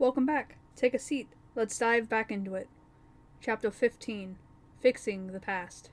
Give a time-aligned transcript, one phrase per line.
[0.00, 0.58] Welcome back.
[0.76, 1.26] Take a seat.
[1.56, 2.68] Let's dive back into it.
[3.40, 4.36] Chapter 15
[4.80, 5.90] Fixing the Past.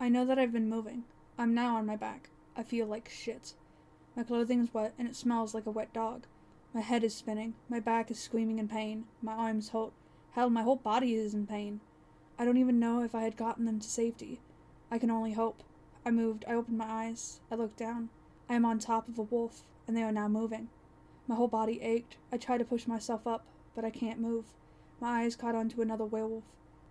[0.00, 1.04] I know that I've been moving.
[1.36, 2.30] I'm now on my back.
[2.56, 3.52] I feel like shit.
[4.16, 6.24] My clothing is wet and it smells like a wet dog.
[6.72, 7.52] My head is spinning.
[7.68, 9.04] My back is screaming in pain.
[9.20, 9.92] My arms hurt.
[10.30, 11.80] Hell, my whole body is in pain.
[12.38, 14.40] I don't even know if I had gotten them to safety.
[14.90, 15.62] I can only hope.
[16.06, 16.46] I moved.
[16.48, 17.40] I opened my eyes.
[17.52, 18.08] I looked down.
[18.48, 20.70] I am on top of a wolf, and they are now moving.
[21.28, 22.18] My whole body ached.
[22.30, 24.54] I tried to push myself up, but I can't move.
[25.00, 26.44] My eyes caught onto another werewolf.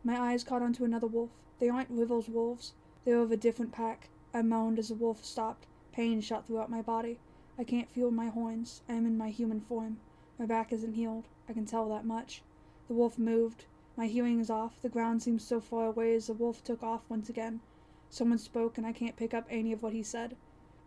[0.03, 1.31] My eyes caught onto another wolf.
[1.59, 2.73] They aren't Rivel's wolves.
[3.05, 4.09] They are of a different pack.
[4.33, 5.67] I moaned as the wolf stopped.
[5.93, 7.19] Pain shot throughout my body.
[7.57, 8.81] I can't feel my horns.
[8.89, 9.99] I am in my human form.
[10.37, 11.29] My back isn't healed.
[11.47, 12.43] I can tell that much.
[12.89, 13.65] The wolf moved.
[13.95, 14.81] My hearing is off.
[14.81, 17.61] The ground seems so far away as the wolf took off once again.
[18.09, 20.35] Someone spoke, and I can't pick up any of what he said.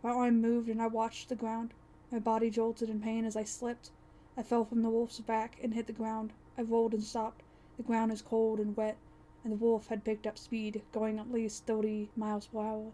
[0.03, 1.73] My arm moved, and I watched the ground.
[2.11, 3.91] My body jolted in pain as I slipped.
[4.35, 6.33] I fell from the wolf's back and hit the ground.
[6.57, 7.43] I rolled and stopped.
[7.77, 8.97] The ground is cold and wet,
[9.43, 12.91] and the wolf had picked up speed, going at least thirty miles per hour.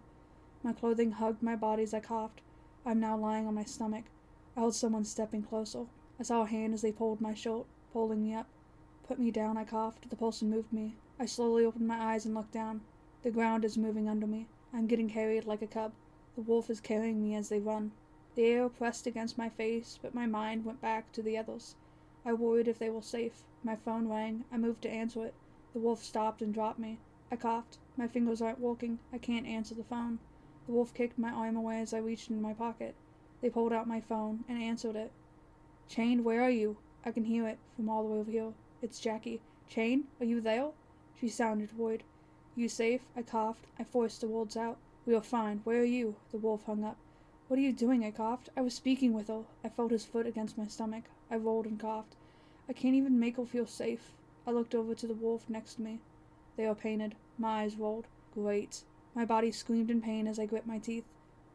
[0.63, 2.41] My clothing hugged my body as I coughed.
[2.85, 4.05] I am now lying on my stomach.
[4.57, 5.85] I heard someone stepping closer.
[6.19, 8.47] I saw a hand as they pulled my shirt, pulling me up.
[9.07, 10.09] Put me down, I coughed.
[10.09, 10.95] The person moved me.
[11.19, 12.81] I slowly opened my eyes and looked down.
[13.23, 14.47] The ground is moving under me.
[14.73, 15.93] I am getting carried like a cub.
[16.35, 17.91] The wolf is carrying me as they run.
[18.35, 21.75] The air pressed against my face, but my mind went back to the others.
[22.25, 23.43] I worried if they were safe.
[23.63, 24.43] My phone rang.
[24.51, 25.33] I moved to answer it.
[25.73, 26.99] The wolf stopped and dropped me.
[27.31, 27.77] I coughed.
[27.95, 28.99] My fingers aren't working.
[29.13, 30.19] I can't answer the phone.
[30.65, 32.95] The wolf kicked my arm away as I reached into my pocket.
[33.41, 35.11] They pulled out my phone and answered it.
[35.87, 36.77] Chain, where are you?
[37.05, 38.53] I can hear it from all the way over here.
[38.81, 39.41] It's Jackie.
[39.69, 40.71] Chain, are you there?
[41.19, 42.03] She sounded worried.
[42.55, 43.01] You safe?
[43.15, 43.67] I coughed.
[43.79, 44.77] I forced the words out.
[45.05, 45.61] We are fine.
[45.63, 46.15] Where are you?
[46.31, 46.97] The wolf hung up.
[47.47, 48.03] What are you doing?
[48.03, 48.49] I coughed.
[48.57, 49.43] I was speaking with her.
[49.63, 51.03] I felt his foot against my stomach.
[51.29, 52.15] I rolled and coughed.
[52.67, 54.15] I can't even make her feel safe.
[54.47, 55.99] I looked over to the wolf next to me.
[56.57, 57.13] They are painted.
[57.37, 58.07] My eyes rolled.
[58.33, 58.81] Great.
[59.13, 61.05] My body screamed in pain as I grit my teeth.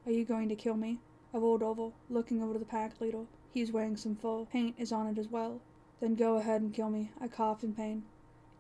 [0.07, 1.01] Are you going to kill me?
[1.35, 3.27] I rolled over, looking over to the pack leader.
[3.53, 4.45] He's wearing some fur.
[4.45, 5.61] Paint is on it as well.
[5.99, 7.11] Then go ahead and kill me.
[7.21, 8.05] I coughed in pain.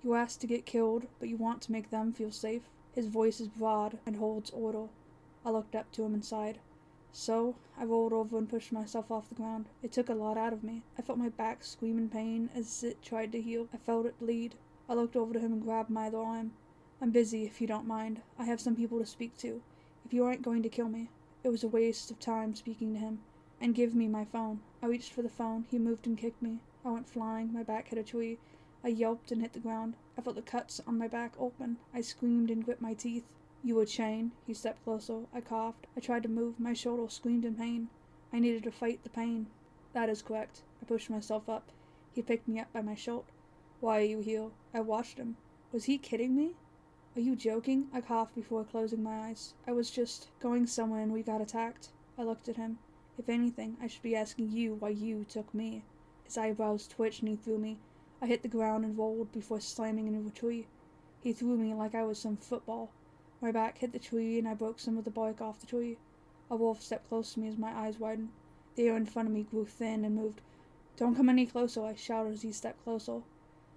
[0.02, 2.62] You asked to get killed, but you want to make them feel safe.
[2.92, 4.88] His voice is broad and holds order.
[5.44, 6.58] I looked up to him and sighed.
[7.12, 9.66] So, I rolled over and pushed myself off the ground.
[9.82, 10.84] It took a lot out of me.
[10.96, 13.68] I felt my back scream in pain as it tried to heal.
[13.74, 14.54] I felt it bleed.
[14.88, 16.52] I looked over to him and grabbed my other arm.
[17.00, 18.22] I'm busy, if you don't mind.
[18.38, 19.60] I have some people to speak to.
[20.04, 21.10] If you aren't going to kill me.
[21.42, 23.20] It was a waste of time speaking to him.
[23.60, 24.60] And give me my phone.
[24.82, 25.66] I reached for the phone.
[25.68, 26.60] He moved and kicked me.
[26.84, 27.52] I went flying.
[27.52, 28.38] My back hit a tree.
[28.84, 29.94] I yelped and hit the ground.
[30.16, 31.78] I felt the cuts on my back open.
[31.92, 33.24] I screamed and grit my teeth.
[33.62, 34.32] You would chain.
[34.46, 35.26] He stepped closer.
[35.34, 35.86] I coughed.
[35.96, 36.58] I tried to move.
[36.58, 37.88] My shoulder screamed in pain.
[38.32, 39.48] I needed to fight the pain.
[39.92, 40.62] That is correct.
[40.80, 41.70] I pushed myself up.
[42.14, 43.24] He picked me up by my shirt.
[43.80, 44.50] Why are you here?
[44.72, 45.36] I watched him.
[45.72, 46.54] Was he kidding me?
[47.16, 47.88] Are you joking?
[47.92, 49.54] I coughed before closing my eyes.
[49.66, 51.88] I was just going somewhere and we got attacked.
[52.16, 52.78] I looked at him.
[53.18, 55.84] If anything, I should be asking you why you took me.
[56.24, 57.78] His eyebrows twitched and he threw me.
[58.22, 60.66] I hit the ground and rolled before slamming into a tree.
[61.22, 62.90] He threw me like I was some football.
[63.42, 65.96] My back hit the tree and I broke some of the bark off the tree.
[66.50, 68.30] A wolf stepped close to me as my eyes widened.
[68.74, 70.40] The air in front of me grew thin and moved.
[70.96, 73.22] Don't come any closer, I shouted as he stepped closer.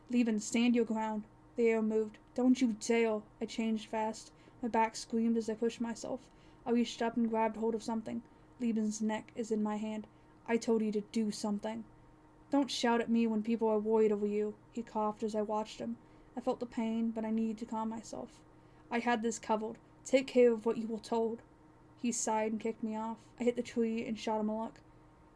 [0.10, 1.24] Lieben, stand your ground.
[1.56, 2.18] The air moved.
[2.36, 3.22] Don't you dare!
[3.40, 4.32] I changed fast.
[4.62, 6.20] My back screamed as I pushed myself.
[6.66, 8.22] I reached up and grabbed hold of something.
[8.60, 10.08] Lieben's neck is in my hand.
[10.46, 11.86] I told you to do something.
[12.52, 14.56] Don't shout at me when people are worried over you.
[14.74, 15.96] He coughed as I watched him.
[16.36, 18.40] I felt the pain, but I needed to calm myself.
[18.94, 19.78] I had this covered.
[20.06, 21.42] Take care of what you were told.
[22.00, 23.18] He sighed and kicked me off.
[23.40, 24.82] I hit the tree and shot him a look.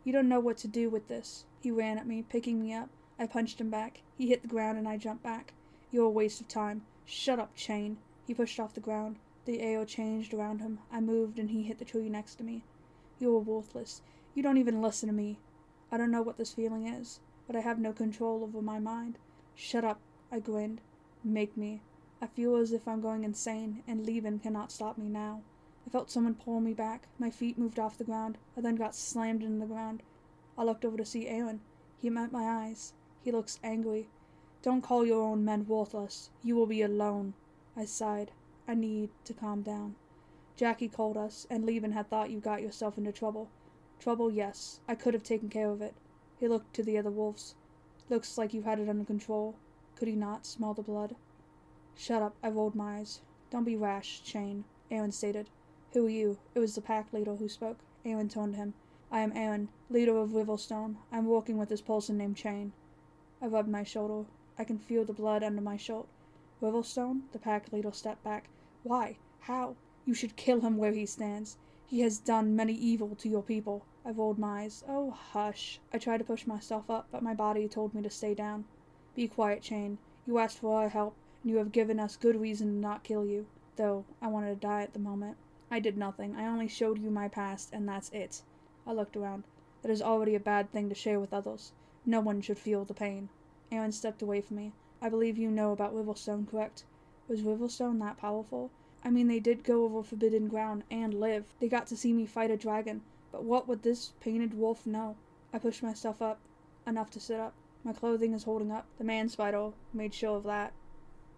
[0.03, 1.45] You don't know what to do with this.
[1.59, 2.89] He ran at me, picking me up.
[3.17, 4.01] I punched him back.
[4.15, 5.55] He hit the ground and I jumped back.
[5.89, 6.83] You're a waste of time.
[7.03, 7.97] Shut up, Chain.
[8.27, 9.15] He pushed off the ground.
[9.45, 10.77] The air changed around him.
[10.91, 12.63] I moved and he hit the tree next to me.
[13.17, 14.03] You are worthless.
[14.35, 15.39] You don't even listen to me.
[15.91, 19.17] I don't know what this feeling is, but I have no control over my mind.
[19.55, 19.99] Shut up.
[20.31, 20.79] I grinned.
[21.23, 21.81] Make me.
[22.19, 25.41] I feel as if I'm going insane, and Lieben cannot stop me now.
[25.85, 27.07] I felt someone pull me back.
[27.19, 28.39] My feet moved off the ground.
[28.57, 30.01] I then got slammed into the ground.
[30.57, 31.61] I looked over to see Aaron.
[32.01, 32.93] He met my eyes.
[33.23, 34.09] He looks angry.
[34.63, 36.31] Don't call your own men worthless.
[36.43, 37.35] You will be alone.
[37.75, 38.31] I sighed.
[38.67, 39.95] I need to calm down.
[40.55, 43.47] Jackie called us, and Lieben had thought you got yourself into trouble.
[43.99, 44.81] Trouble, yes.
[44.87, 45.93] I could have taken care of it.
[46.39, 47.53] He looked to the other wolves.
[48.09, 49.55] Looks like you had it under control.
[49.95, 51.15] Could he not smell the blood?
[51.99, 52.35] Shut up.
[52.43, 53.21] I rolled my eyes.
[53.49, 55.49] Don't be rash, Chain, Aaron stated.
[55.93, 56.37] Who are you?
[56.53, 57.79] It was the pack leader who spoke.
[58.05, 58.75] Aaron turned to him.
[59.11, 60.97] I am Aaron, leader of Riverstone.
[61.11, 62.71] I'm working with this person named Chain.
[63.41, 64.27] I rubbed my shoulder.
[64.59, 66.05] I can feel the blood under my shirt.
[66.61, 67.21] Riverstone?
[67.31, 68.49] The pack leader stepped back.
[68.83, 69.17] Why?
[69.39, 69.75] How?
[70.05, 71.57] You should kill him where he stands.
[71.87, 73.85] He has done many evil to your people.
[74.05, 74.83] I rolled my eyes.
[74.87, 75.79] Oh, hush.
[75.91, 78.65] I tried to push myself up, but my body told me to stay down.
[79.15, 79.97] Be quiet, Chain.
[80.27, 83.25] You asked for our help, and you have given us good reason to not kill
[83.25, 83.45] you.
[83.75, 85.37] Though, I wanted to die at the moment.
[85.69, 86.35] I did nothing.
[86.35, 88.41] I only showed you my past, and that's it.
[88.85, 89.43] I looked around.
[89.81, 91.73] That is already a bad thing to share with others.
[92.05, 93.29] No one should feel the pain.
[93.71, 94.73] Aaron stepped away from me.
[95.01, 96.85] I believe you know about Riverstone, correct?
[97.27, 98.71] Was Riverstone that powerful?
[99.03, 101.53] I mean, they did go over forbidden ground and live.
[101.59, 103.01] They got to see me fight a dragon.
[103.31, 105.17] But what would this painted wolf know?
[105.53, 106.39] I pushed myself up,
[106.87, 107.53] enough to sit up.
[107.83, 108.87] My clothing is holding up.
[108.97, 110.73] The man spider made sure of that.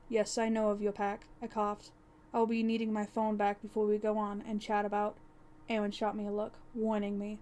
[0.09, 1.27] Yes, I know of your pack.
[1.39, 1.91] I coughed.
[2.33, 5.17] I'll be needing my phone back before we go on and chat about.
[5.69, 7.37] Aaron shot me a look, warning me.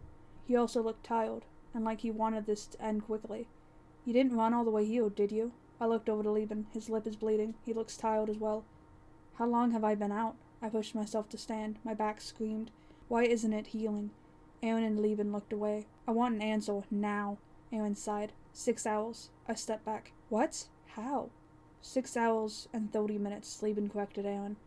[0.45, 3.47] He also looked tired, and like he wanted this to end quickly.
[4.05, 5.53] You didn't run all the way here, did you?
[5.79, 6.67] I looked over to Lieben.
[6.73, 7.55] His lip is bleeding.
[7.65, 8.65] He looks tired as well.
[9.35, 10.35] How long have I been out?
[10.61, 11.77] I pushed myself to stand.
[11.83, 12.71] My back screamed.
[13.07, 14.11] Why isn't it healing?
[14.61, 15.85] Aaron and Lieben looked away.
[16.07, 17.37] I want an answer now.
[17.71, 18.33] Aaron sighed.
[18.53, 19.29] Six hours.
[19.47, 20.11] I stepped back.
[20.29, 20.65] What?
[20.95, 21.29] How?
[21.81, 24.57] Six hours and thirty minutes, Lieben corrected Aaron.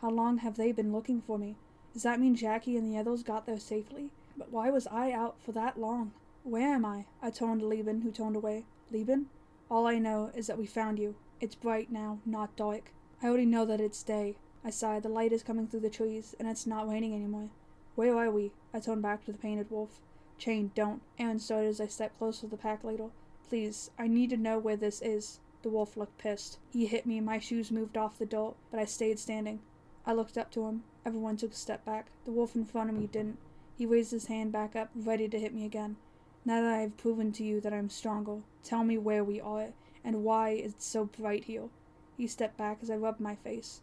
[0.00, 1.56] How long have they been looking for me?
[1.92, 4.10] Does that mean Jackie and the others got there safely?
[4.36, 6.12] But why was I out for that long?
[6.44, 7.06] Where am I?
[7.20, 8.64] I turned to Lieben, who turned away.
[8.90, 9.26] Lieben?
[9.70, 11.16] All I know is that we found you.
[11.40, 12.92] It's bright now, not dark.
[13.22, 14.36] I already know that it's day.
[14.64, 15.02] I sighed.
[15.02, 17.48] The light is coming through the trees, and it's not raining anymore.
[17.96, 18.52] Where are we?
[18.72, 20.00] I turned back to the painted wolf.
[20.38, 21.02] Chain, don't.
[21.18, 23.08] Aaron started as I stepped closer to the pack leader.
[23.48, 25.40] Please, I need to know where this is.
[25.62, 26.58] The wolf looked pissed.
[26.70, 29.60] He hit me, and my shoes moved off the dirt, but I stayed standing.
[30.06, 30.84] I looked up to him.
[31.04, 32.06] Everyone took a step back.
[32.24, 33.38] The wolf in front of me didn't.
[33.76, 35.96] He raised his hand back up, ready to hit me again.
[36.44, 39.40] Now that I have proven to you that I am stronger, tell me where we
[39.40, 39.72] are,
[40.04, 41.68] and why it's so bright here.
[42.16, 43.80] He stepped back as I rubbed my face.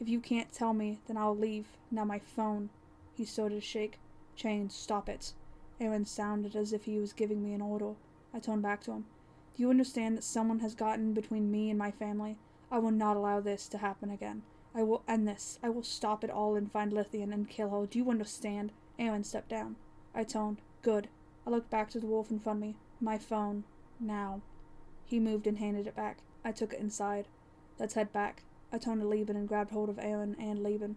[0.00, 1.66] If you can't tell me, then I'll leave.
[1.90, 2.70] Now my phone.
[3.16, 3.98] He started to shake.
[4.36, 5.32] Chain, stop it.
[5.80, 7.94] Aaron sounded as if he was giving me an order.
[8.32, 9.06] I turned back to him.
[9.56, 12.38] Do you understand that someone has gotten between me and my family?
[12.72, 14.42] I will not allow this to happen again.
[14.74, 15.60] I will end this.
[15.62, 17.86] I will stop it all and find Lithian and kill her.
[17.86, 18.72] Do you understand?
[18.98, 19.76] Aaron stepped down.
[20.12, 20.58] I toned.
[20.82, 21.08] Good.
[21.46, 22.74] I looked back to the wolf in front of me.
[23.00, 23.62] My phone.
[24.00, 24.40] Now.
[25.06, 26.18] He moved and handed it back.
[26.44, 27.28] I took it inside.
[27.78, 28.42] Let's head back.
[28.72, 30.96] I turned to Lieben and grabbed hold of Aaron and Lieben.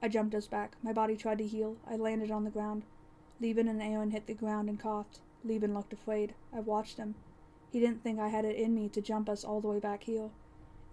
[0.00, 0.76] I jumped us back.
[0.80, 1.76] My body tried to heal.
[1.90, 2.84] I landed on the ground.
[3.40, 5.18] Lieben and Aaron hit the ground and coughed.
[5.44, 6.34] Lieben looked afraid.
[6.54, 7.16] I watched him.
[7.76, 10.04] He didn't think I had it in me to jump us all the way back
[10.04, 10.30] here.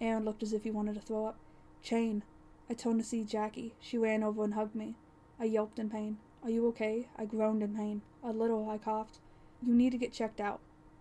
[0.02, 1.38] Aaron looked as if he wanted to throw up.
[1.82, 2.24] Chain.
[2.70, 3.74] I turned to see Jackie.
[3.80, 4.96] She ran over and hugged me.
[5.40, 6.18] I yelped in pain.
[6.44, 7.08] Are you okay?
[7.16, 8.02] I groaned in pain.
[8.22, 9.20] A little, I coughed.
[9.66, 10.60] You need to get checked out.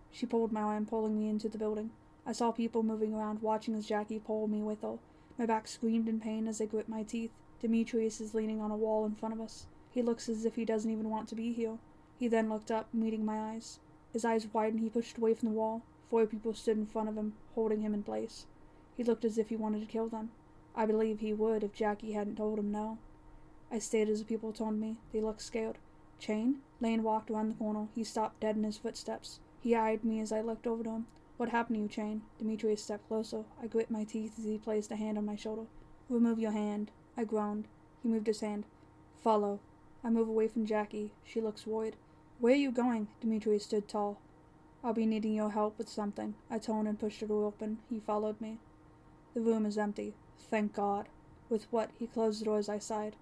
[0.09, 1.89] She pulled my arm, pulling me into the building.
[2.25, 4.99] I saw people moving around, watching as Jackie pulled me with her.
[5.37, 7.31] My back screamed in pain as I gripped my teeth.
[7.59, 9.65] Demetrius is leaning on a wall in front of us.
[9.91, 11.77] He looks as if he doesn't even want to be here.
[12.17, 13.79] He then looked up, meeting my eyes.
[14.13, 15.81] His eyes widened, he pushed away from the wall.
[16.09, 18.45] Four people stood in front of him, holding him in place.
[18.95, 20.29] He looked as if he wanted to kill them.
[20.75, 22.99] I believe he would if Jackie hadn't told him no.
[23.71, 24.97] I stayed as the people turned me.
[25.11, 25.79] They looked scared.
[26.19, 26.61] Chain?
[26.79, 27.87] Lane walked around the corner.
[27.95, 29.39] He stopped dead in his footsteps.
[29.59, 31.07] He eyed me as I looked over to him.
[31.37, 32.21] What happened to you, Chain?
[32.37, 33.45] Demetrius stepped closer.
[33.61, 35.65] I grit my teeth as he placed a hand on my shoulder.
[36.07, 36.91] Remove your hand.
[37.17, 37.67] I groaned.
[38.03, 38.65] He moved his hand.
[39.23, 39.59] Follow.
[40.03, 41.13] I move away from Jackie.
[41.23, 41.95] She looks worried.
[42.43, 43.07] Where are you going?
[43.21, 44.17] Demetrius stood tall.
[44.83, 46.35] I'll be needing your help with something.
[46.51, 47.77] I turned and pushed the door open.
[47.89, 48.57] He followed me.
[49.33, 50.13] The room is empty.
[50.51, 51.07] Thank God.
[51.49, 51.91] With what?
[51.97, 53.15] He closed the door as I sighed.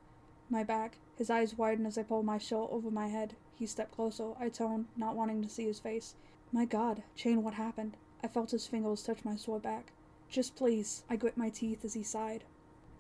[0.50, 0.98] My back.
[1.20, 3.36] His eyes widened as I pulled my shawl over my head.
[3.54, 4.32] He stepped closer.
[4.40, 6.16] I turned, not wanting to see his face.
[6.52, 7.98] My God, Chain, what happened?
[8.24, 9.92] I felt his fingers touch my sore back.
[10.32, 11.04] Just please.
[11.12, 12.44] I grit my teeth as he sighed.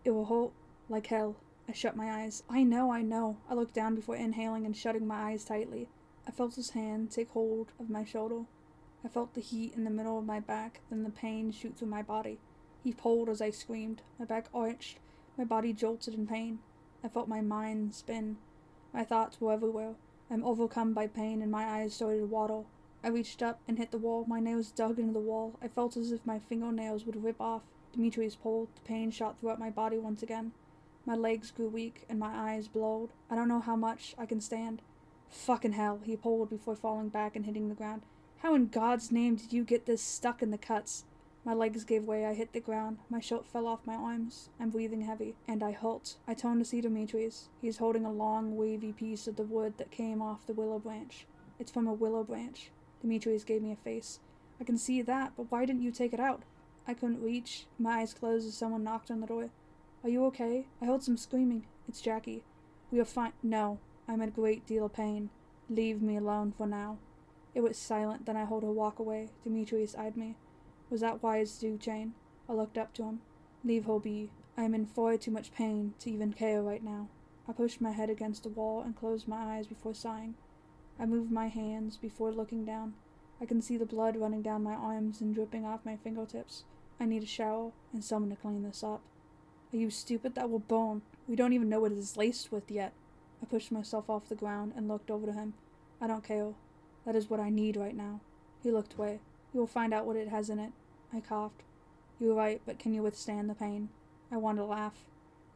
[0.05, 0.51] It will hurt
[0.87, 1.37] like hell.
[1.67, 2.43] I shut my eyes.
[2.47, 3.37] I know, I know.
[3.49, 5.89] I looked down before inhaling and shutting my eyes tightly.
[6.27, 8.45] I felt his hand take hold of my shoulder.
[9.03, 11.87] I felt the heat in the middle of my back, then the pain shoot through
[11.87, 12.39] my body.
[12.83, 14.01] He pulled as I screamed.
[14.17, 14.97] My back arched.
[15.37, 16.59] My body jolted in pain.
[17.03, 18.37] I felt my mind spin.
[18.93, 19.95] My thoughts were everywhere.
[20.29, 22.63] I'm overcome by pain and my eyes started to water.
[23.03, 24.25] I reached up and hit the wall.
[24.27, 25.57] My nails dug into the wall.
[25.61, 27.63] I felt as if my fingernails would rip off.
[27.93, 28.69] Demetrius pulled.
[28.75, 30.51] The pain shot throughout my body once again.
[31.05, 33.09] My legs grew weak and my eyes blurred.
[33.29, 34.81] I don't know how much I can stand.
[35.31, 38.03] Fucking hell, he pulled before falling back and hitting the ground.
[38.39, 41.05] How in God's name did you get this stuck in the cuts?
[41.43, 42.25] My legs gave way.
[42.25, 42.99] I hit the ground.
[43.09, 44.49] My shirt fell off my arms.
[44.59, 46.17] I'm breathing heavy, and I halt.
[46.27, 47.49] I turn to see Demetrius.
[47.61, 50.77] He is holding a long, wavy piece of the wood that came off the willow
[50.77, 51.25] branch.
[51.59, 52.69] It's from a willow branch.
[53.01, 54.19] Demetrius gave me a face.
[54.59, 56.43] I can see that, but why didn't you take it out?
[56.87, 57.65] I couldn't reach.
[57.79, 59.49] My eyes closed as someone knocked on the door.
[60.03, 60.67] Are you okay?
[60.81, 61.65] I heard some screaming.
[61.87, 62.43] It's Jackie.
[62.91, 63.33] We are fine.
[63.41, 65.29] No, I'm in a great deal of pain.
[65.69, 66.97] Leave me alone for now.
[67.53, 69.29] It was silent, then I heard her walk away.
[69.43, 70.35] Demetrius eyed me.
[70.89, 72.13] Was that wise do, Jane?
[72.49, 73.21] I looked up to him.
[73.63, 74.29] Leave her be.
[74.57, 77.07] I am in far too much pain to even care right now.
[77.47, 80.35] I pushed my head against the wall and closed my eyes before sighing.
[80.99, 82.93] I moved my hands before looking down.
[83.41, 86.63] I can see the blood running down my arms and dripping off my fingertips.
[86.99, 89.01] I need a shower and someone to clean this up.
[89.73, 90.35] Are you stupid?
[90.35, 91.01] That will burn.
[91.27, 92.93] We don't even know what it is laced with yet.
[93.41, 95.53] I pushed myself off the ground and looked over to him.
[95.99, 96.53] I don't care.
[97.05, 98.21] That is what I need right now.
[98.61, 99.19] He looked away.
[99.53, 100.71] You will find out what it has in it.
[101.13, 101.63] I coughed.
[102.19, 103.89] You are right, but can you withstand the pain?
[104.31, 105.05] I want to laugh.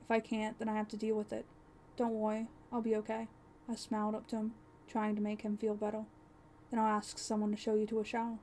[0.04, 1.46] If I can't, then I have to deal with it.
[1.98, 3.28] Don't worry, I'll be okay.
[3.70, 4.54] I smiled up to him,
[4.88, 6.06] trying to make him feel better.
[6.70, 8.38] Then I'll ask someone to show you to a shower.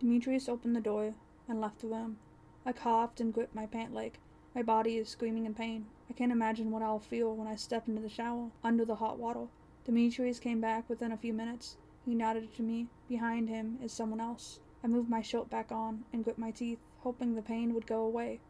[0.00, 1.14] Demetrius opened the door
[1.48, 2.18] and left the room.
[2.66, 4.18] I coughed and gripped my pant leg.
[4.54, 5.86] My body is screaming in pain.
[6.10, 9.18] I can't imagine what I'll feel when I step into the shower, under the hot
[9.18, 9.46] water.
[9.84, 11.76] Demetrius came back within a few minutes.
[12.04, 12.88] He nodded to me.
[13.08, 14.60] Behind him is someone else.
[14.82, 18.04] I moved my shirt back on and gripped my teeth, hoping the pain would go
[18.04, 18.40] away.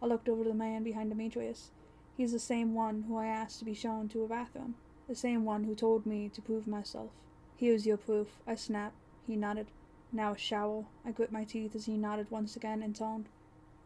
[0.00, 1.70] I looked over to the man behind Demetrius.
[2.16, 4.74] He's the same one who I asked to be shown to a bathroom,
[5.08, 7.10] the same one who told me to prove myself.
[7.56, 8.96] Here's your proof, I snapped.
[9.26, 9.68] He nodded.
[10.12, 10.84] Now a shower.
[11.04, 13.28] I gripped my teeth as he nodded once again and toned.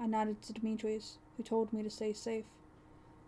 [0.01, 2.45] I nodded to Demetrius who told me to stay safe.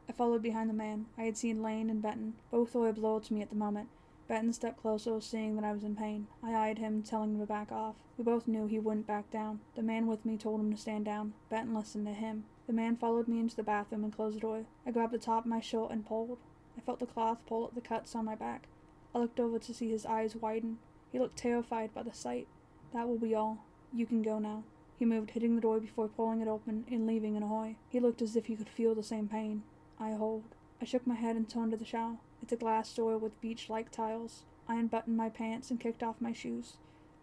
[0.09, 1.07] I followed behind the man.
[1.19, 2.35] I had seen Lane and Benton.
[2.50, 3.88] Both were a blow to me at the moment.
[4.27, 6.27] Benton stepped closer, seeing that I was in pain.
[6.43, 7.97] I eyed him, telling him to back off.
[8.17, 9.61] We both knew he wouldn't back down.
[9.75, 11.35] The man with me told him to stand down.
[11.49, 12.45] Benton listened to him.
[12.67, 14.65] The man followed me into the bathroom and closed the door.
[14.87, 16.38] I grabbed the top of my shirt and pulled.
[16.77, 18.69] I felt the cloth pull at the cuts on my back.
[19.15, 20.79] I looked over to see his eyes widen.
[21.11, 22.49] He looked terrified by the sight.
[22.93, 23.65] That will be all.
[23.95, 24.65] You can go now.
[24.99, 27.79] He moved, hitting the door before pulling it open and leaving in a hurry.
[27.88, 29.62] He looked as if he could feel the same pain.
[30.00, 30.45] I hold.
[30.81, 32.19] I shook my head and turned to the shower.
[32.43, 34.45] It's a glass door with beach like tiles.
[34.69, 36.76] I unbuttoned my pants and kicked off my shoes.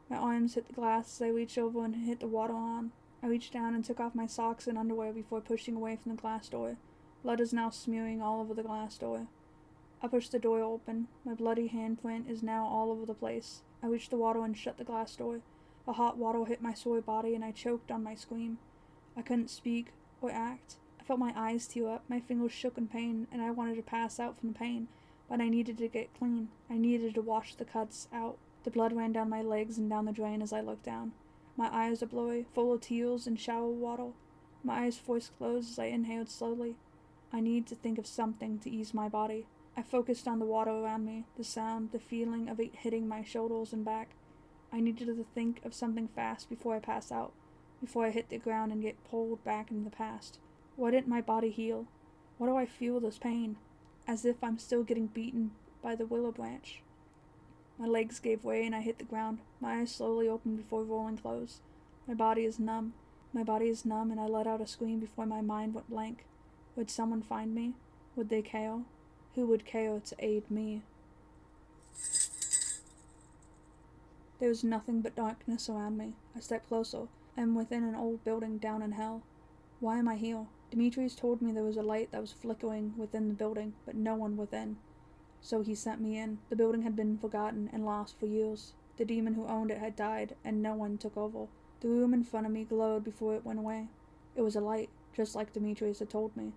[0.10, 2.92] My arms hit the glass as I reached over and hit the water on.
[3.24, 6.22] I reached down and took off my socks and underwear before pushing away from the
[6.22, 6.78] glass door.
[7.24, 9.28] Blood is now smearing all over the glass door.
[10.04, 11.08] I pushed the door open.
[11.24, 13.62] My bloody handprint is now all over the place.
[13.82, 15.40] I reached the water and shut the glass door.
[15.88, 18.58] A hot water hit my sore body and I choked on my scream.
[19.16, 20.76] I couldn't speak or act.
[21.06, 23.84] I felt my eyes tear up, my fingers shook in pain, and I wanted to
[23.84, 24.88] pass out from the pain,
[25.30, 26.50] but I needed to get clean.
[26.68, 28.40] I needed to wash the cuts out.
[28.64, 31.12] The blood ran down my legs and down the drain as I looked down.
[31.56, 34.14] My eyes are blurry, full of tears and shower water.
[34.64, 36.76] My eyes forced closed as I inhaled slowly.
[37.32, 39.46] I need to think of something to ease my body.
[39.78, 43.24] I focused on the water around me, the sound, the feeling of it hitting my
[43.24, 44.16] shoulders and back.
[44.74, 47.32] I needed to think of something fast before I pass out,
[47.80, 50.40] before I hit the ground and get pulled back into the past.
[50.76, 51.86] Why didn't my body heal?
[52.38, 53.56] Why do I feel this pain?
[54.08, 55.52] As if I'm still getting beaten
[55.82, 56.82] by the willow branch.
[57.78, 59.40] My legs gave way and I hit the ground.
[59.60, 61.60] My eyes slowly opened before rolling close.
[62.08, 62.94] My body is numb.
[63.34, 66.26] My body is numb and I let out a scream before my mind went blank.
[66.76, 67.74] Would someone find me?
[68.16, 68.80] Would they care?
[69.36, 70.84] Who would care to aid me?
[74.40, 76.14] There was nothing but darkness around me.
[76.36, 77.08] I stepped closer.
[77.38, 79.24] I am within an old building down in hell.
[79.80, 80.46] Why am I here?
[80.76, 84.14] Demetrius told me there was a light that was flickering within the building, but no
[84.14, 84.76] one within.
[85.40, 86.40] So he sent me in.
[86.50, 88.74] The building had been forgotten and lost for years.
[88.98, 91.48] The demon who owned it had died, and no one took over.
[91.80, 93.88] The room in front of me glowed before it went away.
[94.36, 96.52] It was a light, just like Demetrius had told me.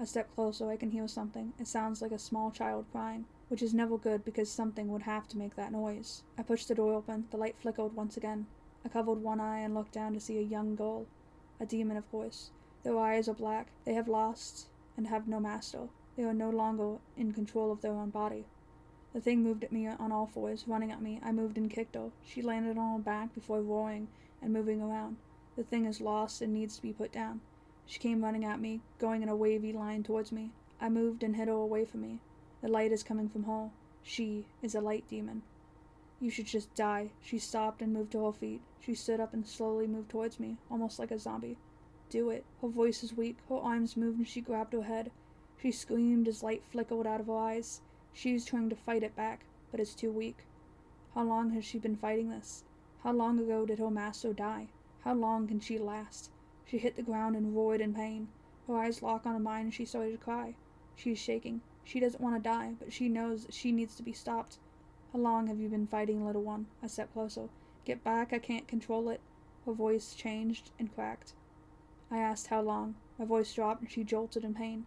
[0.00, 1.52] I step closer, I can hear something.
[1.60, 5.28] It sounds like a small child crying which is never good because something would have
[5.28, 6.24] to make that noise.
[6.36, 8.46] I pushed the door open, the light flickered once again.
[8.84, 11.06] I covered one eye and looked down to see a young girl.
[11.60, 12.50] A demon, of course.
[12.86, 13.72] Their eyes are black.
[13.84, 15.88] They have lost and have no master.
[16.16, 18.44] They are no longer in control of their own body.
[19.12, 21.18] The thing moved at me on all fours, running at me.
[21.20, 22.12] I moved and kicked her.
[22.22, 24.06] She landed on her back before roaring
[24.40, 25.16] and moving around.
[25.56, 27.40] The thing is lost and needs to be put down.
[27.86, 30.52] She came running at me, going in a wavy line towards me.
[30.80, 32.20] I moved and hid her away from me.
[32.60, 33.70] The light is coming from her.
[34.04, 35.42] She is a light demon.
[36.20, 37.10] You should just die.
[37.20, 38.60] She stopped and moved to her feet.
[38.78, 41.56] She stood up and slowly moved towards me, almost like a zombie.
[42.08, 42.44] Do it.
[42.62, 43.38] Her voice is weak.
[43.48, 45.10] Her arms moved and she grabbed her head.
[45.60, 47.80] She screamed as light flickered out of her eyes.
[48.12, 50.46] She is trying to fight it back, but is too weak.
[51.14, 52.64] How long has she been fighting this?
[53.02, 54.68] How long ago did her master die?
[55.00, 56.30] How long can she last?
[56.64, 58.28] She hit the ground and roared in pain.
[58.66, 60.54] Her eyes locked on mine and she started to cry.
[60.94, 61.60] She shaking.
[61.84, 64.58] She doesn't want to die, but she knows she needs to be stopped.
[65.12, 66.66] How long have you been fighting, little one?
[66.82, 67.48] I stepped closer.
[67.84, 69.20] Get back, I can't control it.
[69.64, 71.34] Her voice changed and cracked.
[72.10, 72.94] I asked how long.
[73.18, 74.86] My voice dropped and she jolted in pain.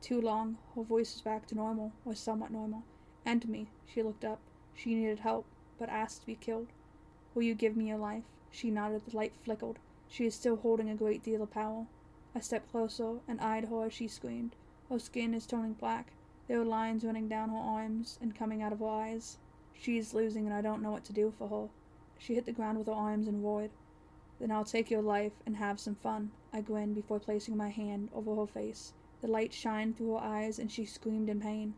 [0.00, 0.58] Too long.
[0.76, 2.84] Her voice was back to normal, or somewhat normal.
[3.24, 3.68] And to me.
[3.86, 4.38] She looked up.
[4.74, 5.46] She needed help,
[5.78, 6.68] but asked to be killed.
[7.34, 8.22] Will you give me your life?
[8.50, 9.02] She nodded.
[9.06, 9.78] The light flickered.
[10.08, 11.86] She is still holding a great deal of power.
[12.34, 14.54] I stepped closer and eyed her as she screamed.
[14.88, 16.12] Her skin is turning black.
[16.46, 19.38] There are lines running down her arms and coming out of her eyes.
[19.72, 21.68] She is losing, and I don't know what to do for her.
[22.18, 23.70] She hit the ground with her arms and roared.
[24.38, 26.30] Then I'll take your life and have some fun.
[26.56, 28.92] I grinned before placing my hand over her face.
[29.20, 31.74] The light shined through her eyes, and she screamed in pain.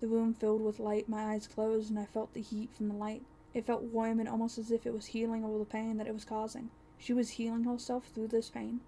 [0.00, 2.96] The room filled with light, my eyes closed, and I felt the heat from the
[2.96, 3.22] light.
[3.54, 6.12] It felt warm and almost as if it was healing all the pain that it
[6.12, 6.70] was causing.
[6.98, 8.80] She was healing herself through this pain.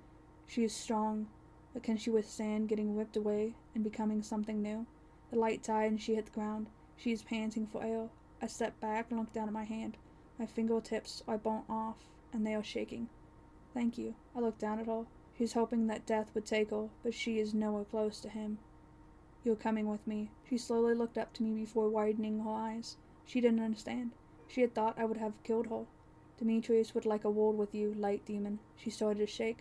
[0.48, 1.28] She is strong,
[1.72, 4.86] but can she withstand getting ripped away and becoming something new?
[5.30, 6.66] The light died and she hit the ground.
[6.96, 8.08] She is panting for air.
[8.42, 9.98] I step back and looked down at my hand.
[10.36, 13.08] My fingertips are burnt off, and they are shaking.
[13.72, 14.16] Thank you.
[14.34, 15.06] I look down at her.
[15.38, 18.58] She is hoping that death would take her, but she is nowhere close to him.
[19.44, 20.30] You're coming with me.
[20.50, 22.96] She slowly looked up to me before widening her eyes.
[23.24, 24.10] She didn't understand.
[24.48, 25.84] She had thought I would have killed her.
[26.38, 28.58] Demetrius would like a word with you, light demon.
[28.74, 29.58] She started to shake.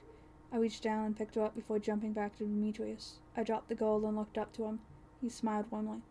[0.51, 3.19] I reached down and picked her up before jumping back to Demetrius.
[3.35, 4.79] I dropped the gold and looked up to him.
[5.21, 6.01] He smiled warmly.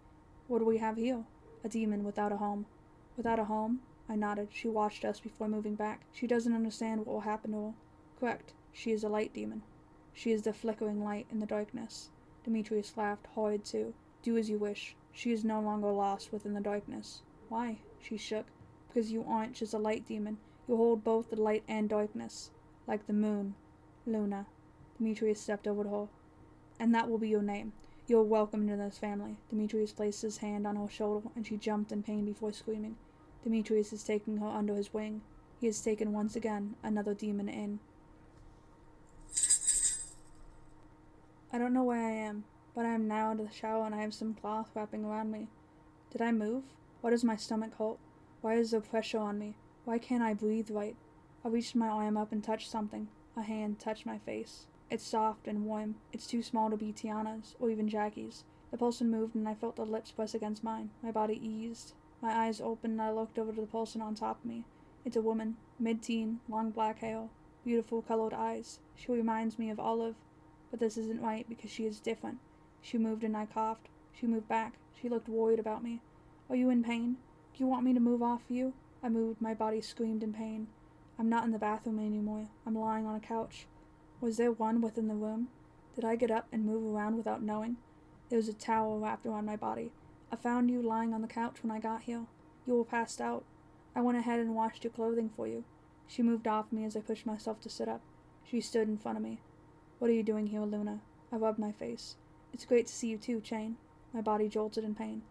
[0.46, 1.24] What do we have here?
[1.64, 2.66] A demon without a home.
[3.16, 3.80] Without a home?
[4.08, 4.50] I nodded.
[4.52, 6.02] She watched us before moving back.
[6.12, 7.74] She doesn't understand what will happen to her.
[8.20, 8.52] Correct.
[8.78, 9.62] She is a light demon.
[10.12, 12.10] She is the flickering light in the darkness.
[12.44, 13.94] Demetrius laughed hard too.
[14.22, 14.94] Do as you wish.
[15.12, 17.22] She is no longer lost within the darkness.
[17.48, 17.78] Why?
[17.98, 18.44] She shook.
[18.86, 20.36] Because you aren't just a light demon.
[20.68, 22.50] You hold both the light and darkness.
[22.86, 23.54] Like the moon.
[24.04, 24.44] Luna.
[24.98, 26.08] Demetrius stepped over to her.
[26.78, 27.72] And that will be your name.
[28.06, 29.38] You are welcome into this family.
[29.48, 32.96] Demetrius placed his hand on her shoulder, and she jumped in pain before screaming.
[33.42, 35.22] Demetrius is taking her under his wing.
[35.62, 37.78] He has taken once again another demon in.
[41.56, 44.02] I don't know where I am, but I am now in the shower and I
[44.02, 45.48] have some cloth wrapping around me.
[46.10, 46.64] Did I move?
[47.00, 47.96] Why does my stomach hurt?
[48.42, 49.54] Why is there pressure on me?
[49.86, 50.96] Why can't I breathe right?
[51.42, 53.08] I reached my arm up and touched something.
[53.38, 54.66] A hand touched my face.
[54.90, 55.94] It's soft and warm.
[56.12, 58.44] It's too small to be Tiana's or even Jackie's.
[58.70, 60.90] The person moved and I felt the lips press against mine.
[61.02, 61.94] My body eased.
[62.20, 64.66] My eyes opened and I looked over to the person on top of me.
[65.06, 67.30] It's a woman, mid teen, long black hair,
[67.64, 68.80] beautiful colored eyes.
[68.94, 70.16] She reminds me of Olive,
[70.70, 72.38] but this isn't right because she is different.
[72.80, 73.88] She moved and I coughed.
[74.12, 74.74] She moved back.
[75.00, 76.00] She looked worried about me.
[76.48, 77.16] Are you in pain?
[77.52, 78.72] Do you want me to move off you?
[79.02, 79.40] I moved.
[79.40, 80.68] My body screamed in pain.
[81.18, 82.48] I'm not in the bathroom anymore.
[82.66, 83.66] I'm lying on a couch.
[84.20, 85.48] Was there one within the room?
[85.94, 87.76] Did I get up and move around without knowing?
[88.28, 89.92] There was a towel wrapped around my body.
[90.30, 92.26] I found you lying on the couch when I got here.
[92.66, 93.44] You were passed out.
[93.94, 95.64] I went ahead and washed your clothing for you.
[96.06, 98.02] She moved off me as I pushed myself to sit up.
[98.44, 99.40] She stood in front of me.
[99.98, 101.00] What are you doing here, Luna?
[101.32, 102.16] I rubbed my face.
[102.52, 103.76] It's great to see you too, Chain.
[104.12, 105.22] My body jolted in pain.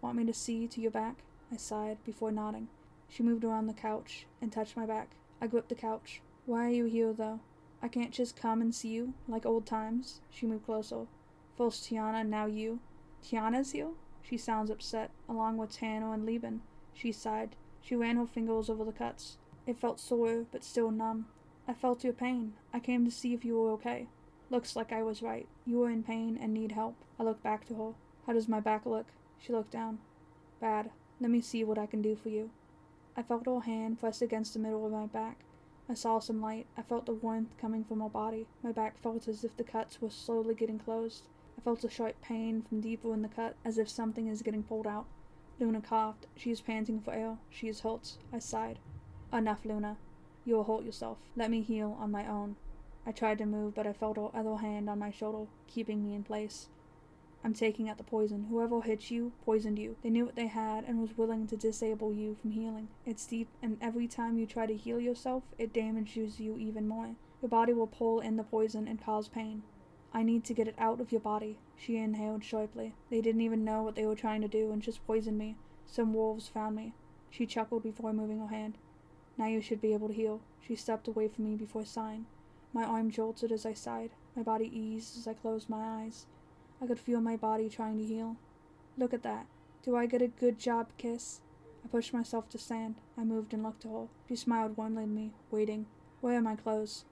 [0.00, 1.16] Want me to see to your back?
[1.52, 2.68] I sighed before nodding.
[3.10, 5.10] She moved around the couch and touched my back.
[5.40, 6.22] I gripped the couch.
[6.46, 7.40] Why are you here, though?
[7.82, 10.22] I can't just come and see you, like old times.
[10.30, 11.06] She moved closer.
[11.54, 12.80] First Tiana, now you.
[13.22, 13.90] Tiana's here?
[14.22, 16.62] She sounds upset, along with Tano and Lieben.
[16.94, 17.54] She sighed.
[17.82, 19.36] She ran her fingers over the cuts.
[19.66, 21.26] It felt sore, but still numb.
[21.68, 22.54] I felt your pain.
[22.72, 24.06] I came to see if you were okay.
[24.50, 25.48] Looks like I was right.
[25.64, 26.94] You were in pain and need help.
[27.18, 27.92] I looked back to her.
[28.26, 29.06] How does my back look?
[29.38, 29.98] She looked down.
[30.60, 30.90] Bad.
[31.20, 32.50] Let me see what I can do for you.
[33.16, 35.38] I felt her hand pressed against the middle of my back.
[35.88, 36.66] I saw some light.
[36.76, 38.46] I felt the warmth coming from my body.
[38.62, 41.26] My back felt as if the cuts were slowly getting closed.
[41.58, 44.62] I felt a sharp pain from deeper in the cut, as if something is getting
[44.62, 45.06] pulled out.
[45.58, 46.26] Luna coughed.
[46.36, 47.38] She is panting for air.
[47.50, 48.18] She is hurt.
[48.32, 48.78] I sighed.
[49.32, 49.96] Enough, Luna.
[50.46, 51.18] You will hurt yourself.
[51.34, 52.54] Let me heal on my own.
[53.04, 56.14] I tried to move, but I felt her other hand on my shoulder, keeping me
[56.14, 56.68] in place.
[57.44, 58.46] I'm taking out the poison.
[58.48, 59.96] Whoever hit you poisoned you.
[60.02, 62.88] They knew what they had and was willing to disable you from healing.
[63.04, 67.16] It's deep, and every time you try to heal yourself, it damages you even more.
[67.42, 69.64] Your body will pull in the poison and cause pain.
[70.14, 71.58] I need to get it out of your body.
[71.76, 72.94] She inhaled sharply.
[73.10, 75.56] They didn't even know what they were trying to do and just poisoned me.
[75.84, 76.94] Some wolves found me.
[77.30, 78.78] She chuckled before moving her hand.
[79.38, 80.40] Now you should be able to heal.
[80.60, 82.26] She stepped away from me before sighing.
[82.72, 84.10] My arm jolted as I sighed.
[84.34, 86.26] My body eased as I closed my eyes.
[86.80, 88.36] I could feel my body trying to heal.
[88.98, 89.46] Look at that.
[89.82, 91.40] Do I get a good job kiss?
[91.84, 92.96] I pushed myself to stand.
[93.16, 94.08] I moved and looked at her.
[94.28, 95.86] She smiled warmly at me, waiting.
[96.20, 97.04] Where are my clothes?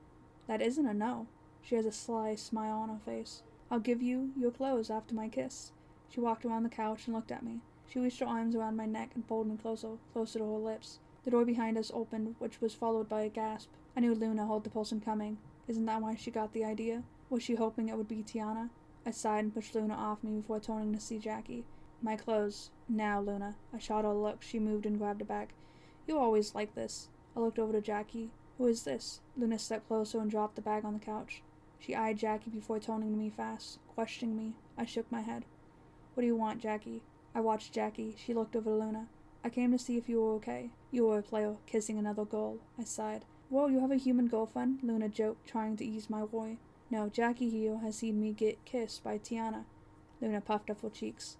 [0.49, 1.27] That isn't a no.
[1.63, 3.43] She has a sly smile on her face.
[3.71, 5.73] I'll give you your clothes after my kiss.
[6.09, 7.61] She walked around the couch and looked at me.
[7.89, 10.99] She reached her arms around my neck and pulled me closer, closer to her lips.
[11.25, 13.71] The door behind us opened, which was followed by a gasp.
[13.97, 15.39] I knew Luna held the person coming.
[15.67, 17.03] Isn't that why she got the idea?
[17.31, 18.69] Was she hoping it would be Tiana?
[19.07, 21.65] I sighed and pushed Luna off me before turning to see Jackie.
[22.03, 22.71] My clothes.
[22.89, 23.57] Now, Luna.
[23.73, 24.43] I shot a look.
[24.43, 25.51] She moved and grabbed a bag.
[26.07, 27.09] You always like this.
[27.35, 28.31] I looked over to Jackie.
[28.59, 29.21] Who is this?
[29.37, 31.43] Luna stepped closer and dropped the bag on the couch.
[31.79, 34.53] She eyed Jackie before turning to me fast, questioning me.
[34.77, 35.45] I shook my head.
[36.15, 37.03] What do you want, Jackie?
[37.35, 38.15] I watched Jackie.
[38.17, 39.09] She looked over to Luna.
[39.45, 40.71] I came to see if you were okay.
[40.91, 42.57] You were a player, kissing another girl.
[42.79, 43.27] I sighed.
[43.51, 44.79] Well, you have a human girlfriend?
[44.83, 46.59] Luna joked, trying to ease my worry.
[46.91, 49.65] No, Jackie here has seen me get kissed by Tiana.
[50.23, 51.37] Luna puffed up her cheeks.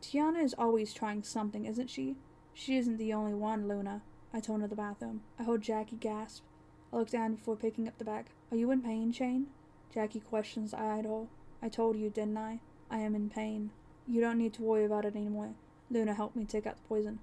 [0.00, 2.14] Tiana is always trying something, isn't she?
[2.54, 4.02] She isn't the only one, Luna.
[4.32, 5.22] I turned to the bathroom.
[5.36, 6.44] I heard Jackie gasp.
[6.92, 8.26] I looked down before picking up the bag.
[8.52, 9.48] Are you in pain, Chain?
[9.92, 11.26] Jackie questions eyed her.
[11.60, 12.60] I told you, didn't I?
[12.88, 13.70] I am in pain.
[14.06, 15.54] You don't need to worry about it anymore.
[15.90, 17.18] Luna helped me take out the poison.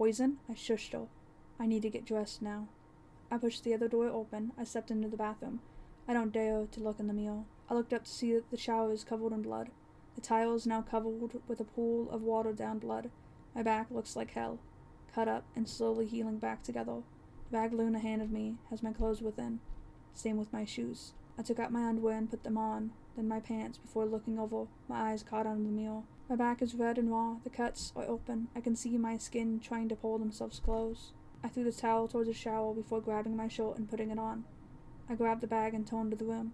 [0.00, 0.38] Poison?
[0.48, 1.08] I shushed her.
[1.58, 2.68] I need to get dressed now.
[3.30, 4.52] I pushed the other door open.
[4.56, 5.60] I stepped into the bathroom.
[6.08, 7.44] I don't dare to look in the mirror.
[7.68, 9.68] I looked up to see that the shower is covered in blood.
[10.14, 13.10] The tile is now covered with a pool of watered down blood.
[13.54, 14.58] My back looks like hell,
[15.14, 17.02] cut up and slowly healing back together.
[17.50, 19.60] The bag Luna handed me has my clothes within.
[20.14, 21.12] Same with my shoes.
[21.38, 24.64] I took out my underwear and put them on, then my pants before looking over.
[24.88, 26.04] My eyes caught on the mirror.
[26.30, 27.38] My back is red and raw.
[27.42, 28.46] The cuts are open.
[28.54, 31.12] I can see my skin trying to pull themselves close.
[31.42, 34.44] I threw the towel towards the shower before grabbing my shirt and putting it on.
[35.08, 36.52] I grabbed the bag and turned to the room.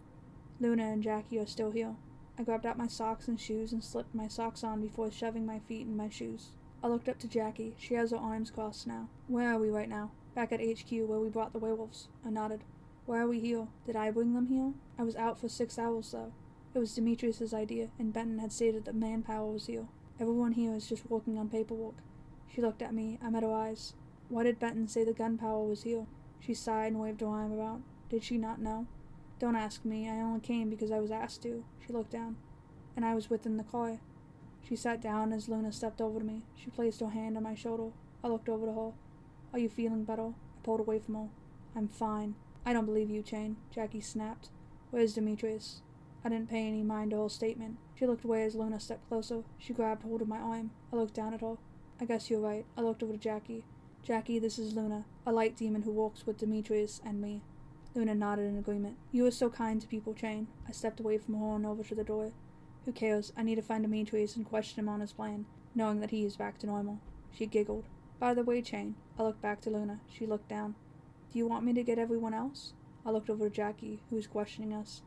[0.60, 1.94] Luna and Jackie are still here.
[2.38, 5.58] I grabbed out my socks and shoes and slipped my socks on before shoving my
[5.58, 6.52] feet in my shoes.
[6.82, 7.74] I looked up to Jackie.
[7.78, 9.10] She has her arms crossed now.
[9.28, 10.10] Where are we right now?
[10.34, 12.08] Back at HQ where we brought the werewolves.
[12.24, 12.64] I nodded.
[13.04, 13.68] Why are we here?
[13.84, 14.72] Did I bring them here?
[14.98, 16.32] I was out for six hours, though.
[16.76, 19.86] It was Demetrius's idea, and Benton had stated that manpower was here.
[20.20, 21.94] Everyone here is just working on paperwork.
[22.54, 23.18] She looked at me.
[23.24, 23.94] I met her eyes.
[24.28, 26.04] Why did Benton say the gunpowder was here?
[26.38, 27.80] She sighed and waved her arm about.
[28.10, 28.86] Did she not know?
[29.38, 30.06] Don't ask me.
[30.06, 31.64] I only came because I was asked to.
[31.80, 32.36] She looked down.
[32.94, 33.98] And I was within the car.
[34.60, 36.42] She sat down as Luna stepped over to me.
[36.56, 37.92] She placed her hand on my shoulder.
[38.22, 38.92] I looked over to her.
[39.54, 40.26] Are you feeling better?
[40.26, 41.28] I pulled away from her.
[41.74, 42.34] I'm fine.
[42.66, 43.56] I don't believe you, Chain.
[43.74, 44.50] Jackie snapped.
[44.90, 45.80] Where's Demetrius?
[46.26, 47.76] I didn't pay any mind to her statement.
[47.94, 49.44] She looked away as Luna stepped closer.
[49.58, 50.72] She grabbed hold of my arm.
[50.92, 51.54] I looked down at her.
[52.00, 52.66] I guess you're right.
[52.76, 53.62] I looked over to Jackie.
[54.02, 57.42] Jackie, this is Luna, a light demon who walks with Demetrius and me.
[57.94, 58.96] Luna nodded in agreement.
[59.12, 60.48] You are so kind to people, Chain.
[60.68, 62.32] I stepped away from her and over to the door.
[62.86, 63.32] Who cares?
[63.36, 66.36] I need to find Demetrius and question him on his plan, knowing that he is
[66.36, 66.98] back to normal.
[67.30, 67.84] She giggled.
[68.18, 68.96] By the way, Chain.
[69.16, 70.00] I looked back to Luna.
[70.08, 70.74] She looked down.
[71.32, 72.72] Do you want me to get everyone else?
[73.04, 75.02] I looked over to Jackie, who was questioning us.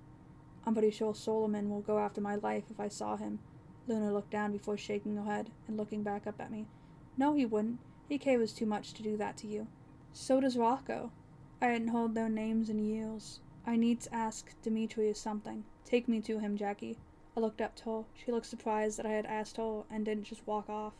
[0.69, 3.39] I'm pretty sure Solomon will go after my life if I saw him.
[3.87, 6.67] Luna looked down before shaking her head and looking back up at me.
[7.17, 7.79] No, he wouldn't.
[8.07, 9.65] He cares too much to do that to you.
[10.13, 11.11] So does Rocco.
[11.59, 13.39] I hadn't heard their names in years.
[13.65, 15.63] I need to ask Demetrius something.
[15.85, 16.99] Take me to him, Jackie.
[17.35, 18.03] I looked up to her.
[18.13, 20.93] She looked surprised that I had asked her and didn't just walk off.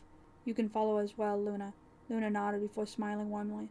[0.46, 1.76] You can follow as well, Luna.
[2.10, 3.70] Luna nodded before smiling warmly.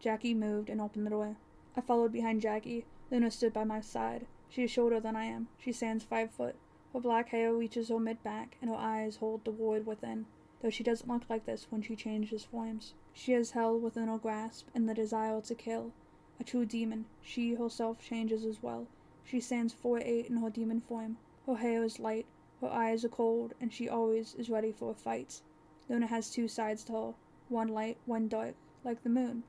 [0.00, 1.36] Jackie moved and opened the door.
[1.76, 2.86] I followed behind Jackie.
[3.12, 4.26] Luna stood by my side.
[4.50, 5.48] She is shorter than I am.
[5.58, 6.56] She stands five foot.
[6.92, 10.26] Her black hair reaches her mid back, and her eyes hold the void within,
[10.62, 12.94] though she doesn't look like this when she changes forms.
[13.12, 15.92] She has hell within her grasp and the desire to kill.
[16.40, 18.86] A true demon, she herself changes as well.
[19.22, 21.18] She stands four eight in her demon form.
[21.46, 22.26] Her hair is light,
[22.62, 25.42] her eyes are cold, and she always is ready for a fight.
[25.88, 27.14] Luna has two sides to her,
[27.48, 29.42] one light, one dark, like the moon.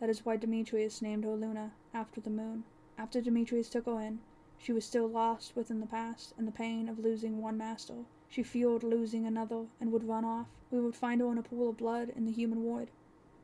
[0.00, 2.64] That is why Demetrius named her Luna, after the moon.
[2.96, 4.20] After Demetrius took her in,
[4.58, 8.04] she was still lost within the past and the pain of losing one master.
[8.28, 10.48] She feared losing another and would run off.
[10.70, 12.90] We would find her in a pool of blood in the human ward.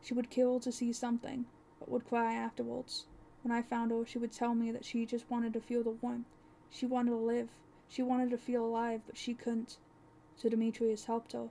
[0.02, 1.46] She would kill to see something,
[1.78, 3.06] but would cry afterwards.
[3.42, 5.90] When I found her, she would tell me that she just wanted to feel the
[5.90, 6.26] warmth.
[6.70, 7.48] She wanted to live.
[7.88, 9.78] She wanted to feel alive, but she couldn't.
[10.36, 11.48] So Demetrius helped her.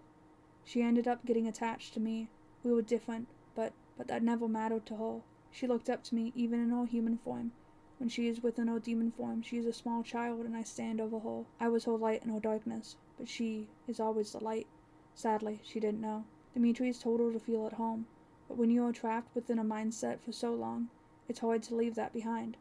[0.63, 2.29] She ended up getting attached to me.
[2.63, 5.21] We were different, but but that never mattered to her.
[5.51, 7.51] She looked up to me even in her human form.
[7.99, 11.01] When she is within her demon form, she is a small child, and I stand
[11.01, 11.43] over her.
[11.59, 14.67] I was her light in her darkness, but she is always the light.
[15.13, 16.23] Sadly, she didn't know.
[16.53, 18.07] Demetrius told her to feel at home,
[18.47, 20.87] but when you are trapped within a mindset for so long,
[21.27, 22.55] it's hard to leave that behind.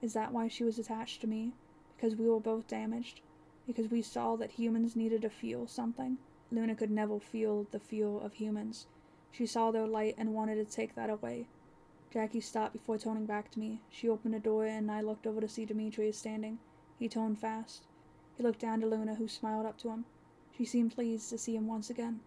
[0.00, 1.52] Is that why she was attached to me?
[1.96, 3.22] Because we were both damaged?
[3.66, 6.18] Because we saw that humans needed to feel something?
[6.52, 8.86] Luna could never feel the feel of humans.
[9.32, 11.48] She saw their light and wanted to take that away.
[12.16, 13.82] Jackie stopped before turning back to me.
[13.90, 16.58] She opened a door and I looked over to see Demetrius standing.
[16.98, 17.82] He toned fast.
[18.38, 20.06] He looked down to Luna, who smiled up to him.
[20.56, 22.20] She seemed pleased to see him once again.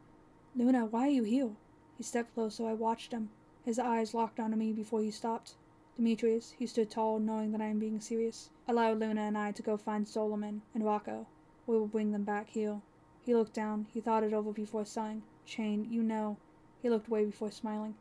[0.55, 1.49] Luna, why are you here?
[1.97, 3.31] He stepped close, so I watched him.
[3.65, 5.55] His eyes locked onto me before he stopped.
[5.95, 8.51] Demetrius, he stood tall, knowing that I am being serious.
[8.67, 11.25] Allow Luna and I to go find Solomon and Rocco.
[11.65, 12.79] We will bring them back here.
[13.25, 13.87] He looked down.
[13.91, 15.23] He thought it over before sighing.
[15.47, 16.37] Chain, you know.
[16.79, 17.95] He looked away before smiling.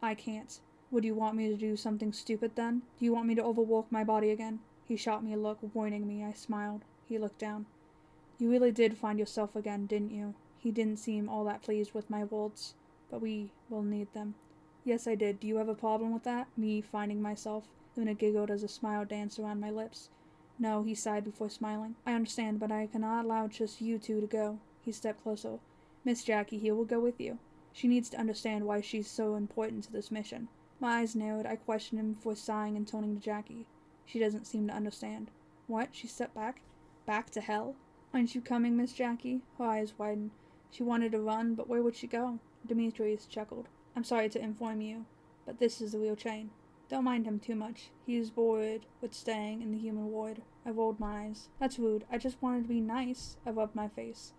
[0.00, 0.58] I can't.
[0.94, 2.82] Would you want me to do something stupid then?
[3.00, 4.60] Do you want me to overwork my body again?
[4.86, 6.22] He shot me a look, warning me.
[6.22, 6.82] I smiled.
[7.08, 7.66] He looked down.
[8.38, 10.34] You really did find yourself again, didn't you?
[10.56, 12.74] He didn't seem all that pleased with my words,
[13.10, 14.36] but we will need them.
[14.84, 15.40] Yes, I did.
[15.40, 16.46] Do you have a problem with that?
[16.56, 17.64] Me finding myself?
[17.96, 20.10] Luna giggled as a smile danced around my lips.
[20.60, 21.96] No, he sighed before smiling.
[22.06, 24.60] I understand, but I cannot allow just you two to go.
[24.80, 25.58] He stepped closer.
[26.04, 27.38] Miss Jackie here will go with you.
[27.72, 30.46] She needs to understand why she's so important to this mission.
[30.84, 31.46] My eyes narrowed.
[31.46, 33.66] I questioned him before sighing and turning to Jackie.
[34.04, 35.30] She doesn't seem to understand.
[35.66, 35.88] What?
[35.92, 36.60] She stepped back.
[37.06, 37.76] Back to hell?
[38.12, 39.40] Aren't you coming, Miss Jackie?
[39.56, 40.32] Her eyes widened.
[40.70, 42.38] She wanted to run, but where would she go?
[42.66, 43.68] Demetrius chuckled.
[43.96, 45.06] I'm sorry to inform you,
[45.46, 46.50] but this is the real chain.
[46.90, 47.88] Don't mind him too much.
[48.04, 50.42] He is bored with staying in the human ward.
[50.66, 51.48] I rolled my eyes.
[51.58, 52.04] That's rude.
[52.12, 53.38] I just wanted to be nice.
[53.46, 54.34] I rubbed my face.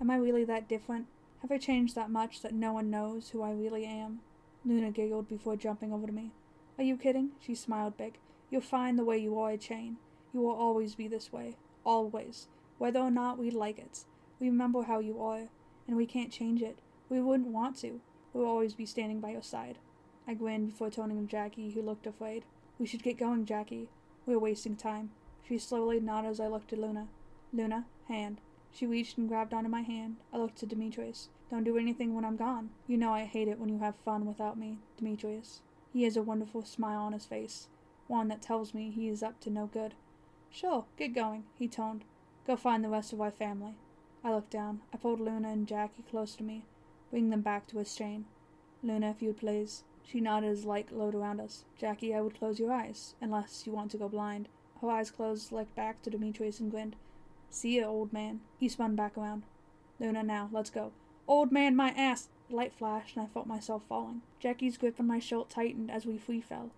[0.00, 1.06] Am I really that different?
[1.42, 4.20] Have I changed that much that no one knows who I really am?
[4.64, 6.32] Luna giggled before jumping over to me.
[6.78, 7.30] Are you kidding?
[7.40, 8.18] She smiled big.
[8.50, 9.96] You're fine the way you are, Chain.
[10.32, 11.56] You will always be this way.
[11.84, 12.48] Always.
[12.78, 14.04] Whether or not we like it.
[14.38, 15.48] We remember how you are,
[15.86, 16.78] and we can't change it.
[17.08, 18.00] We wouldn't want to.
[18.32, 19.78] We'll always be standing by your side.
[20.26, 22.44] I grinned before turning to Jackie, who looked afraid.
[22.78, 23.88] We should get going, Jackie.
[24.26, 25.10] We're wasting time.
[25.46, 27.08] She slowly nodded as I looked at Luna.
[27.52, 28.40] Luna, hand.
[28.72, 30.16] She reached and grabbed onto my hand.
[30.32, 31.28] I looked to Demetrius.
[31.50, 32.70] Don't do anything when I'm gone.
[32.86, 35.62] You know I hate it when you have fun without me, Demetrius.
[35.92, 37.66] He has a wonderful smile on his face,
[38.06, 39.94] one that tells me he is up to no good.
[40.50, 42.04] Sure, get going, he toned.
[42.46, 43.74] Go find the rest of our family.
[44.22, 44.82] I looked down.
[44.92, 46.64] I pulled Luna and Jackie close to me.
[47.10, 48.26] Bring them back to his chain.
[48.82, 49.84] Luna, if you'd please.
[50.04, 51.64] She nodded as light glowed around us.
[51.78, 54.48] Jackie, I would close your eyes, unless you want to go blind.
[54.80, 56.96] Her eyes closed, looked back to Demetrius and grinned.
[57.50, 58.40] See ya, old man.
[58.58, 59.42] He spun back around.
[59.98, 60.92] Luna, now, let's go.
[61.26, 62.28] Old man, my ass!
[62.48, 64.22] The light flashed, and I felt myself falling.
[64.38, 66.70] Jackie's grip on my shirt tightened as we free fell.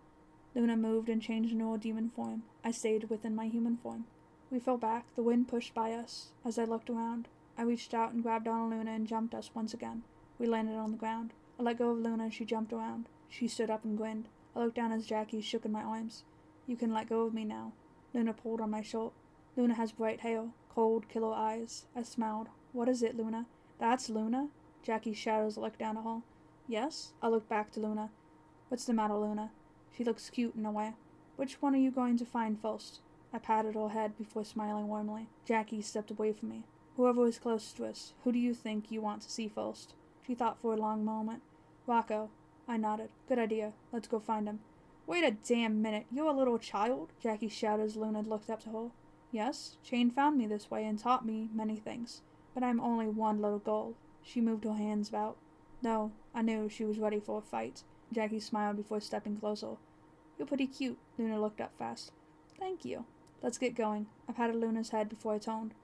[0.55, 2.43] Luna moved and changed into a demon form.
[2.65, 4.05] I stayed within my human form.
[4.51, 6.33] We fell back, the wind pushed by us.
[6.45, 9.73] As I looked around, I reached out and grabbed on Luna and jumped us once
[9.73, 10.03] again.
[10.39, 11.33] We landed on the ground.
[11.59, 13.09] I let go of Luna and she jumped around.
[13.29, 14.29] She stood up and grinned.
[14.55, 16.25] I looked down as Jackie shook in my arms.
[16.67, 17.73] You can let go of me now.
[18.13, 19.13] Luna pulled on my shirt.
[19.57, 21.87] Luna has bright hair, cold, killer eyes.
[21.95, 22.49] I smiled.
[22.73, 23.47] What is it, Luna?
[23.79, 24.49] That's Luna?
[24.83, 26.23] Jackie's shadows looked down the hall.
[26.67, 27.13] Yes?
[27.23, 28.11] I looked back to Luna.
[28.69, 29.51] What's the matter, Luna?
[29.97, 30.95] She looks cute in a way.
[31.37, 33.01] Which one are you going to find first?
[33.33, 35.29] I patted her head before smiling warmly.
[35.45, 36.65] Jackie stepped away from me.
[36.97, 39.95] Whoever is closest to us, who do you think you want to see first?
[40.27, 41.43] She thought for a long moment.
[41.87, 42.31] Rocco.
[42.69, 43.09] I nodded.
[43.29, 43.73] Good idea.
[43.93, 44.61] Let's go find him.
[45.07, 46.07] Wait a damn minute.
[46.13, 47.13] You're a little child?
[47.21, 48.91] Jackie shouted as Luna looked up to her.
[49.33, 52.21] Yes, Chain found me this way and taught me many things.
[52.53, 53.95] But I'm only one little girl.
[54.23, 55.39] She moved her hands about.
[55.83, 57.83] No, I knew she was ready for a fight.
[58.13, 59.77] Jackie smiled before stepping closer.
[60.39, 60.99] You're pretty cute.
[61.19, 62.13] Luna looked up fast.
[62.59, 63.07] Thank you.
[63.43, 64.07] Let's get going.
[64.29, 65.75] I patted Luna's head before I toned.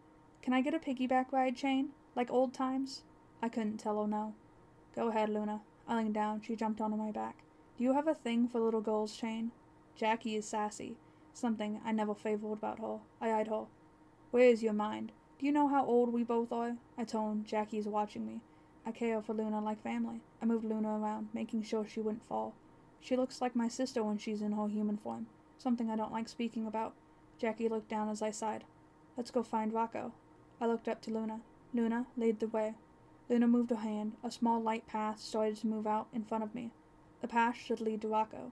[0.43, 1.89] Can I get a piggyback ride, Chain?
[2.15, 3.03] Like old times?
[3.43, 4.35] I couldn't tell her no.
[4.95, 5.63] Go ahead, Luna.
[5.89, 6.43] I leaned down.
[6.43, 7.39] She jumped onto my back.
[7.79, 9.53] Do you have a thing for little girls, Chain?
[9.97, 10.97] Jackie is sassy.
[11.39, 12.99] Something I never favored about her.
[13.21, 13.67] I eyed her.
[14.33, 15.13] Where is your mind?
[15.39, 16.79] Do you know how old we both are?
[16.99, 17.47] I toned.
[17.47, 18.41] Jackie is watching me.
[18.85, 20.21] I care for Luna like family.
[20.43, 22.55] I moved Luna around, making sure she wouldn't fall.
[22.99, 25.29] She looks like my sister when she's in her human form.
[25.59, 26.95] Something I don't like speaking about.
[27.39, 28.65] Jackie looked down as I sighed.
[29.17, 30.15] Let's go find Rocco.
[30.61, 31.43] I looked up to Luna.
[31.73, 32.75] Luna laid the way.
[33.29, 34.17] Luna moved her hand.
[34.25, 36.73] A small light path started to move out in front of me.
[37.21, 38.51] The path should lead to Rocco.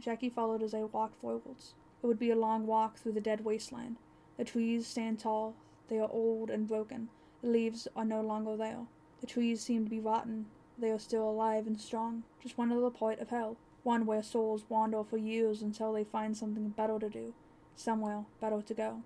[0.00, 1.74] Jackie followed as I walked forwards.
[2.02, 3.96] It would be a long walk through the dead wasteland.
[4.36, 5.54] The trees stand tall.
[5.88, 7.10] They are old and broken.
[7.42, 8.86] The leaves are no longer there.
[9.20, 10.46] The trees seem to be rotten.
[10.76, 12.24] They are still alive and strong.
[12.42, 13.56] Just one little point of hell.
[13.84, 17.34] One where souls wander for years until they find something better to do.
[17.76, 19.02] Somewhere better to go.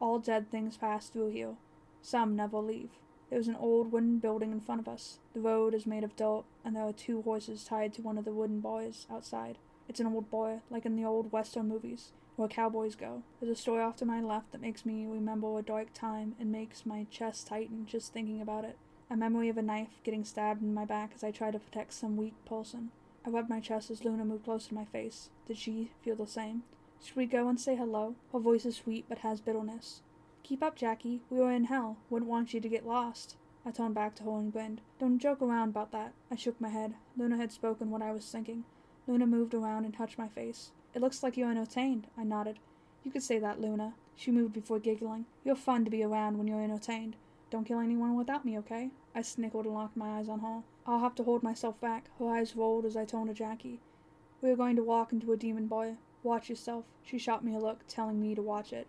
[0.00, 1.54] All dead things pass through here.
[2.00, 2.90] Some never leave.
[3.28, 5.18] There is an old wooden building in front of us.
[5.34, 8.24] The road is made of dirt, and there are two horses tied to one of
[8.24, 9.58] the wooden bars outside.
[9.88, 13.22] It's an old bar, like in the old western movies, where cowboys go.
[13.40, 16.52] There's a story off to my left that makes me remember a dark time and
[16.52, 18.78] makes my chest tighten just thinking about it.
[19.10, 21.94] A memory of a knife getting stabbed in my back as I tried to protect
[21.94, 22.90] some weak person.
[23.24, 25.30] I rubbed my chest as Luna moved close to my face.
[25.46, 26.62] Did she feel the same?
[27.02, 28.14] Should we go and say hello?
[28.32, 30.02] Her voice is sweet but has bitterness.
[30.42, 31.22] Keep up, Jackie.
[31.30, 31.96] We were in hell.
[32.10, 33.36] Wouldn't want you to get lost.
[33.64, 34.80] I turned back to her and grinned.
[35.00, 36.12] Don't joke around about that.
[36.30, 36.94] I shook my head.
[37.16, 38.64] Luna had spoken what I was thinking.
[39.08, 40.70] Luna moved around and touched my face.
[40.96, 42.06] It looks like you're entertained.
[42.16, 42.58] I nodded.
[43.04, 43.92] You could say that, Luna.
[44.16, 45.26] She moved before giggling.
[45.44, 47.16] You're fun to be around when you're entertained.
[47.50, 48.88] Don't kill anyone without me, okay?
[49.14, 50.62] I snickered and locked my eyes on her.
[50.86, 52.08] I'll have to hold myself back.
[52.18, 53.82] Her eyes rolled as I turned to Jackie.
[54.40, 55.96] We are going to walk into a demon boy.
[56.22, 56.86] Watch yourself.
[57.02, 58.86] She shot me a look, telling me to watch it.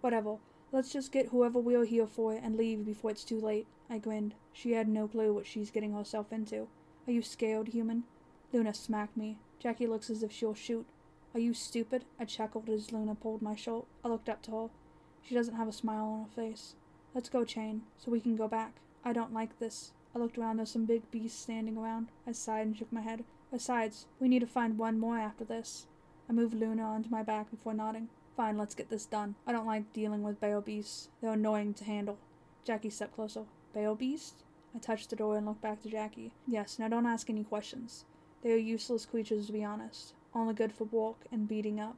[0.00, 0.36] Whatever.
[0.72, 3.66] Let's just get whoever we're here for and leave before it's too late.
[3.90, 4.32] I grinned.
[4.54, 6.68] She had no clue what she's getting herself into.
[7.06, 8.04] Are you scared, human?
[8.50, 9.36] Luna smacked me.
[9.58, 10.86] Jackie looks as if she'll shoot.
[11.32, 12.04] Are you stupid?
[12.18, 13.84] I chuckled as Luna pulled my shirt.
[14.04, 14.68] I looked up to her.
[15.22, 16.74] She doesn't have a smile on her face.
[17.14, 18.80] Let's go, Chain, so we can go back.
[19.04, 19.92] I don't like this.
[20.14, 20.56] I looked around.
[20.56, 22.08] There's some big beasts standing around.
[22.26, 23.24] I sighed and shook my head.
[23.52, 25.86] Besides, we need to find one more after this.
[26.28, 28.08] I moved Luna onto my back before nodding.
[28.36, 29.36] Fine, let's get this done.
[29.46, 31.10] I don't like dealing with Bayo beasts.
[31.20, 32.18] They're annoying to handle.
[32.64, 33.44] Jackie stepped closer.
[33.72, 34.42] Bayo beast?
[34.74, 36.32] I touched the door and looked back to Jackie.
[36.46, 38.04] Yes, now don't ask any questions.
[38.42, 40.14] They are useless creatures, to be honest.
[40.34, 41.96] Only good for walk and beating up.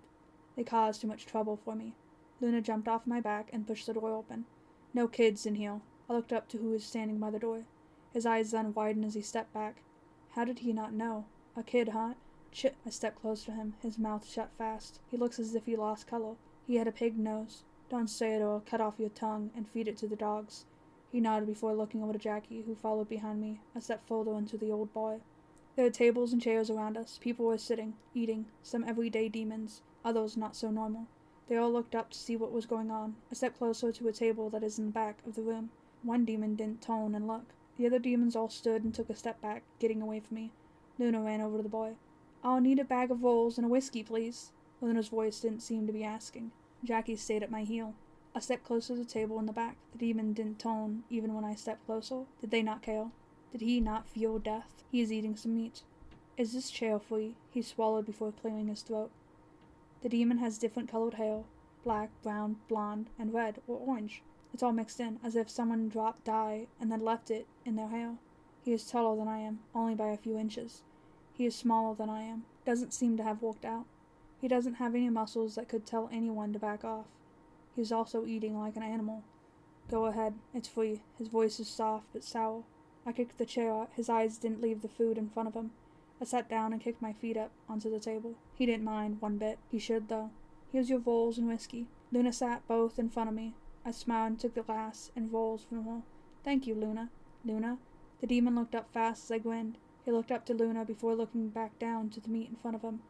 [0.57, 1.95] They cause too much trouble for me.
[2.41, 4.47] Luna jumped off my back and pushed the door open.
[4.95, 5.81] No kids in here.
[6.09, 7.65] I looked up to who was standing by the door.
[8.13, 9.83] His eyes then widened as he stepped back.
[10.31, 11.27] How did he not know?
[11.57, 12.15] A kid, huh?
[12.51, 12.77] Chit.
[12.85, 15.01] I stepped close to him, his mouth shut fast.
[15.11, 16.37] He looks as if he lost color.
[16.67, 17.65] He had a pig nose.
[17.89, 20.65] Don't say it or I'll cut off your tongue and feed it to the dogs.
[21.11, 23.61] He nodded before looking over to Jackie, who followed behind me.
[23.77, 25.21] I stepped further into the old boy.
[25.75, 27.19] There were tables and chairs around us.
[27.21, 31.07] People were sitting, eating, some everyday demons, others not so normal.
[31.49, 33.17] They all looked up to see what was going on.
[33.31, 35.71] I stepped closer to a table that is in the back of the room.
[36.03, 37.55] One demon didn't turn and look.
[37.79, 40.53] The other demons all stood and took a step back, getting away from me.
[40.99, 41.95] Luna ran over to the boy.
[42.45, 44.53] I'll need a bag of rolls and a whiskey, please.
[44.83, 46.51] Luna's voice didn't seem to be asking.
[46.85, 47.95] Jackie stayed at my heel.
[48.35, 49.77] I stepped closer to the table in the back.
[49.93, 52.25] The demon didn't tone, even when I stepped closer.
[52.41, 53.07] Did they not care?
[53.53, 54.83] Did he not feel death?
[54.91, 55.83] He is eating some meat.
[56.37, 56.99] Is this chair?
[57.51, 59.11] He swallowed before clearing his throat.
[60.01, 61.45] The demon has different colored hair
[61.85, 64.23] black, brown, blonde, and red or orange.
[64.55, 67.89] It's all mixed in, as if someone dropped dye and then left it in their
[67.89, 68.17] hair.
[68.65, 70.83] He is taller than I am, only by a few inches.
[71.33, 73.87] He is smaller than I am, doesn't seem to have worked out.
[74.41, 77.07] He doesn't have any muscles that could tell anyone to back off.
[77.75, 79.25] He is also eating like an animal.
[79.91, 81.03] Go ahead, it's free.
[81.19, 82.63] His voice is soft but sour.
[83.05, 83.89] I kicked the chair.
[83.95, 85.73] His eyes didn't leave the food in front of him.
[86.21, 88.35] I sat down and kicked my feet up onto the table.
[88.55, 89.59] He didn't mind one bit.
[89.71, 90.31] He should, though.
[90.71, 91.87] Here's your rolls and whiskey.
[92.13, 93.55] Luna sat both in front of me.
[93.85, 96.03] I smiled and took the glass and rolls from her.
[96.45, 97.11] Thank you, Luna.
[97.45, 97.79] Luna?
[98.21, 99.79] The demon looked up fast as I grinned.
[100.05, 102.83] He looked up to Luna before looking back down to the meat in front of
[102.83, 103.01] him.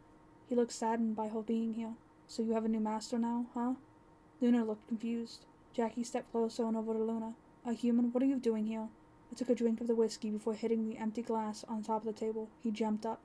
[0.49, 1.95] He looked saddened by her being here.
[2.27, 3.75] So you have a new master now, huh?
[4.41, 5.45] Luna looked confused.
[5.75, 7.35] Jackie stepped closer and over to Luna.
[7.67, 8.89] A human, what are you doing here?
[9.33, 12.15] I took a drink of the whiskey before hitting the empty glass on top of
[12.15, 12.51] the table.
[12.63, 13.19] He jumped up.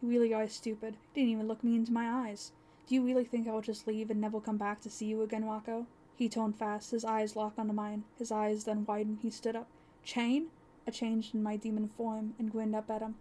[0.00, 0.94] You really are stupid.
[1.14, 2.52] You didn't even look me into my eyes.
[2.86, 5.20] Do you really think I will just leave and never come back to see you
[5.20, 5.86] again, Rocco?
[6.16, 8.04] He toned fast, his eyes locked onto mine.
[8.18, 9.18] His eyes then widened.
[9.20, 9.68] He stood up.
[10.02, 10.46] Chain?
[10.88, 13.16] I changed in my demon form and grinned up at him.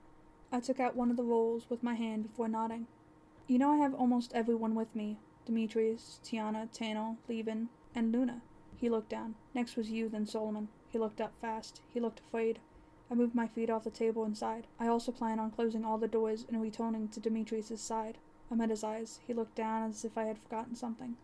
[0.50, 2.88] I took out one of the rolls with my hand before nodding.
[3.48, 8.42] You know I have almost everyone with me, Demetrius, Tiana, Tano, Levin, and Luna.
[8.78, 9.36] He looked down.
[9.54, 10.70] Next was you, then Solomon.
[10.92, 11.82] He looked up fast.
[11.94, 12.60] He looked afraid.
[13.12, 14.68] I moved my feet off the table and sighed.
[14.80, 18.18] I also plan on closing all the doors and returning to Demetrius's side.
[18.52, 19.20] I met his eyes.
[19.26, 21.16] He looked down as if I had forgotten something.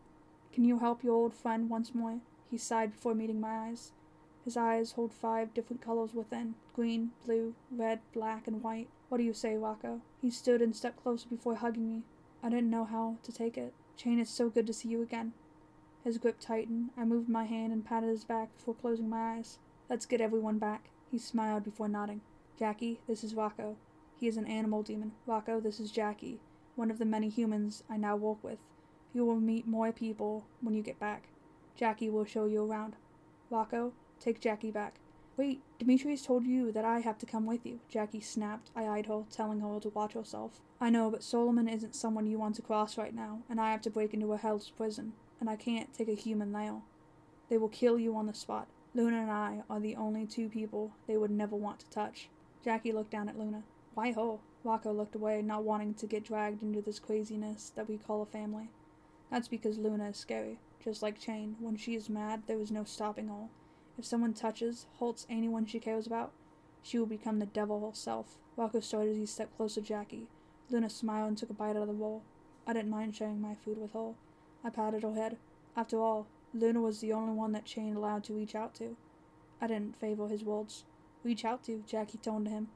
[0.53, 2.19] Can you help your old friend once more?
[2.49, 3.91] He sighed before meeting my eyes.
[4.43, 8.87] His eyes hold five different colors within green, blue, red, black, and white.
[9.09, 10.01] What do you say, Rocco?
[10.21, 12.03] He stood and stepped closer before hugging me.
[12.43, 13.73] I didn't know how to take it.
[13.97, 15.33] Chain, it's so good to see you again.
[16.05, 16.91] His grip tightened.
[16.95, 19.57] I moved my hand and patted his back before closing my eyes.
[19.89, 20.89] Let's get everyone back.
[21.09, 22.21] He smiled before nodding.
[22.59, 23.75] Jackie, this is Rocco.
[24.19, 25.13] He is an animal demon.
[25.25, 26.39] Rocco, this is Jackie,
[26.75, 28.59] one of the many humans I now work with.
[29.15, 31.23] You will meet more people when you get back.
[31.75, 32.95] Jackie will show you around.
[33.49, 34.99] Rocco, take Jackie back.
[35.37, 37.79] Wait, Demetrius told you that I have to come with you.
[37.89, 38.69] Jackie snapped.
[38.75, 40.61] I eyed her, telling her to watch herself.
[40.79, 43.81] I know, but Solomon isn't someone you want to cross right now, and I have
[43.81, 46.81] to break into a hell's prison, and I can't take a human there.
[47.49, 48.67] They will kill you on the spot.
[48.93, 52.29] Luna and I are the only two people they would never want to touch.
[52.63, 53.63] Jackie looked down at Luna.
[53.93, 54.37] Why her?
[54.63, 58.25] Rocco looked away, not wanting to get dragged into this craziness that we call a
[58.25, 58.69] family.
[59.29, 60.57] That's because Luna is scary.
[60.83, 63.49] Just like Chain, when she is mad, there is no stopping her.
[63.97, 66.31] If someone touches, halts anyone she cares about,
[66.81, 68.37] she will become the devil herself.
[68.57, 70.27] Rocco started as he stepped close to Jackie.
[70.69, 72.23] Luna smiled and took a bite out of the roll.
[72.65, 74.13] I didn't mind sharing my food with her.
[74.65, 75.37] I patted her head.
[75.77, 78.97] After all, Luna was the only one that Chain allowed to reach out to.
[79.61, 80.85] I didn't favor his words.
[81.23, 82.69] Reach out to, Jackie toned to him.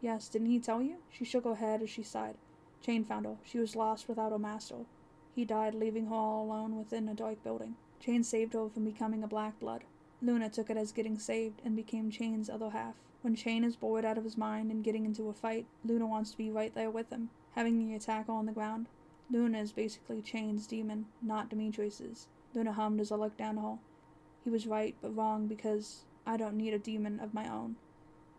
[0.00, 0.96] Yes, didn't he tell you?
[1.10, 2.36] She shook her head as she sighed.
[2.80, 3.36] Chain found her.
[3.44, 4.86] She was lost without her master.
[5.34, 7.76] He died, leaving her all alone within a dark building.
[8.00, 9.84] Chain saved her from becoming a Black Blood.
[10.22, 12.94] Luna took it as getting saved and became Chain's other half.
[13.20, 16.30] When Chain is bored out of his mind and getting into a fight, Luna wants
[16.30, 18.86] to be right there with him, having the attacker on the ground.
[19.30, 22.28] Luna is basically Chain's demon, not Demetrius's.
[22.54, 23.80] Luna hummed as I looked down the hall.
[24.44, 27.76] He was right, but wrong because I don't need a demon of my own.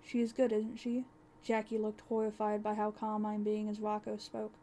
[0.02, 1.06] She is good, isn't she?
[1.44, 4.54] Jackie looked horrified by how calm I'm being as Rocco spoke.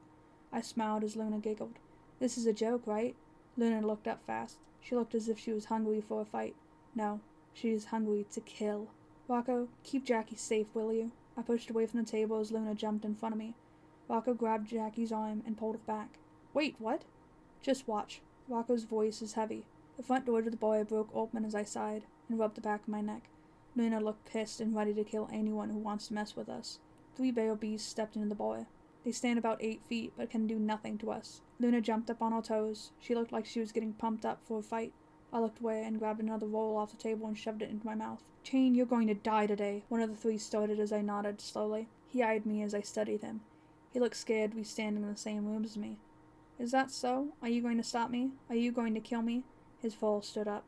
[0.52, 1.78] I smiled as Luna giggled.
[2.20, 3.14] This is a joke, right?
[3.56, 4.58] Luna looked up fast.
[4.80, 6.54] She looked as if she was hungry for a fight.
[6.94, 7.20] No,
[7.52, 8.88] she is hungry to kill.
[9.28, 11.12] Rocco, keep Jackie safe, will you?
[11.36, 13.54] I pushed away from the table as Luna jumped in front of me.
[14.08, 16.18] Rocco grabbed Jackie's arm and pulled it back.
[16.52, 17.02] Wait, what?
[17.62, 18.20] Just watch.
[18.48, 19.64] Rocco's voice is heavy.
[19.96, 22.82] The front door to the bar broke open as I sighed and rubbed the back
[22.82, 23.28] of my neck.
[23.76, 26.78] Luna looked pissed and ready to kill anyone who wants to mess with us.
[27.16, 28.66] Three bear beasts stepped into the bar.
[29.04, 31.40] They stand about eight feet but can do nothing to us.
[31.58, 32.92] Luna jumped up on her toes.
[33.00, 34.92] She looked like she was getting pumped up for a fight.
[35.32, 37.94] I looked away and grabbed another roll off the table and shoved it into my
[37.94, 38.22] mouth.
[38.42, 39.84] Chain, you're going to die today.
[39.88, 41.88] One of the three started as I nodded slowly.
[42.08, 43.40] He eyed me as I studied him.
[43.94, 45.98] He looked scared to be standing in the same room as me.
[46.58, 47.28] Is that so?
[47.40, 48.32] Are you going to stop me?
[48.50, 49.44] Are you going to kill me?
[49.80, 50.64] His foal stood up.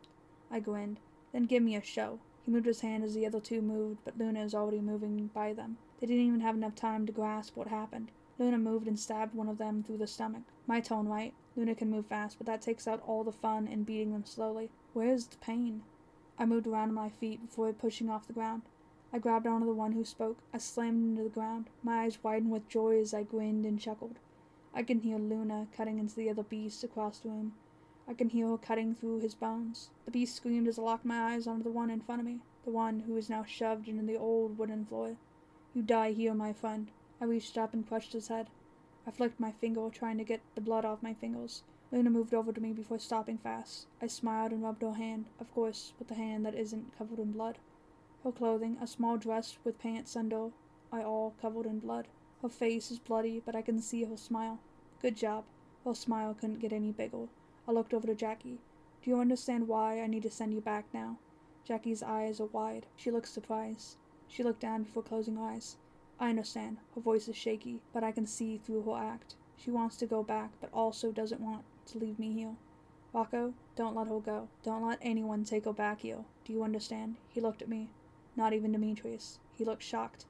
[0.48, 1.00] I grinned.
[1.32, 2.20] Then give me a show.
[2.44, 5.52] He moved his hand as the other two moved, but Luna is already moving by
[5.52, 5.76] them.
[6.00, 8.12] They didn't even have enough time to grasp what happened.
[8.38, 10.42] Luna moved and stabbed one of them through the stomach.
[10.68, 11.34] My tone, right?
[11.56, 14.70] Luna can move fast, but that takes out all the fun in beating them slowly.
[14.92, 15.82] Where's the pain?
[16.38, 18.62] I moved around on my feet before pushing off the ground.
[19.12, 20.38] I grabbed onto the one who spoke.
[20.52, 21.70] I slammed into the ground.
[21.82, 24.18] My eyes widened with joy as I grinned and chuckled.
[24.74, 27.54] I can hear Luna cutting into the other beast across the room.
[28.08, 29.90] I can hear her cutting through his bones.
[30.04, 32.40] The beast screamed as I locked my eyes onto the one in front of me,
[32.64, 35.16] the one who was now shoved into the old wooden floor.
[35.72, 36.90] You die here, my friend.
[37.20, 38.48] I reached up and crushed his head.
[39.06, 41.62] I flicked my finger, trying to get the blood off my fingers.
[41.90, 43.86] Luna moved over to me before stopping fast.
[44.02, 47.32] I smiled and rubbed her hand, of course, with the hand that isn't covered in
[47.32, 47.58] blood.
[48.26, 50.50] Her clothing, a small dress with pants under,
[50.90, 52.08] are all covered in blood.
[52.42, 54.58] Her face is bloody, but I can see her smile.
[55.00, 55.44] Good job.
[55.84, 57.28] Her smile couldn't get any bigger.
[57.68, 58.58] I looked over to Jackie.
[59.00, 61.18] Do you understand why I need to send you back now?
[61.64, 62.86] Jackie's eyes are wide.
[62.96, 63.94] She looks surprised.
[64.26, 65.76] She looked down before closing her eyes.
[66.18, 66.78] I understand.
[66.96, 69.36] Her voice is shaky, but I can see through her act.
[69.56, 71.62] She wants to go back, but also doesn't want
[71.92, 72.56] to leave me here.
[73.12, 74.48] Rocco, don't let her go.
[74.64, 76.24] Don't let anyone take her back here.
[76.44, 77.14] Do you understand?
[77.28, 77.88] He looked at me.
[78.36, 79.38] Not even Demetrius.
[79.52, 80.26] He looked shocked.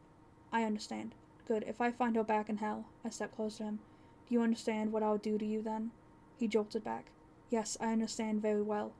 [0.52, 1.14] I understand.
[1.46, 1.64] Good.
[1.66, 3.80] If I find her back in hell, I stepped close to him.
[4.28, 5.90] Do you understand what I'll do to you then?
[6.38, 7.10] He jolted back.
[7.50, 8.92] Yes, I understand very well.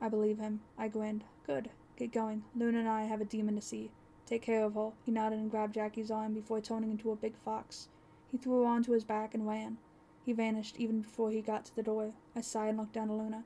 [0.00, 0.60] I believe him.
[0.76, 1.24] I grinned.
[1.46, 1.70] Good.
[1.96, 2.44] Get going.
[2.54, 3.90] Luna and I have a demon to see.
[4.26, 4.92] Take care of her.
[5.04, 7.88] He nodded and grabbed Jackie's arm before turning into a big fox.
[8.30, 9.78] He threw her onto his back and ran.
[10.24, 12.12] He vanished even before he got to the door.
[12.34, 13.44] I sighed and looked down at Luna.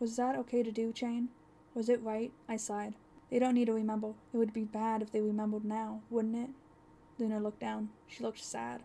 [0.00, 1.28] Was that okay to do, Chain?
[1.74, 2.32] Was it right?
[2.48, 2.94] I sighed.
[3.34, 4.14] They don't need to remember.
[4.32, 6.50] It would be bad if they remembered now, wouldn't it?
[7.18, 7.88] Luna looked down.
[8.06, 8.84] She looked sad.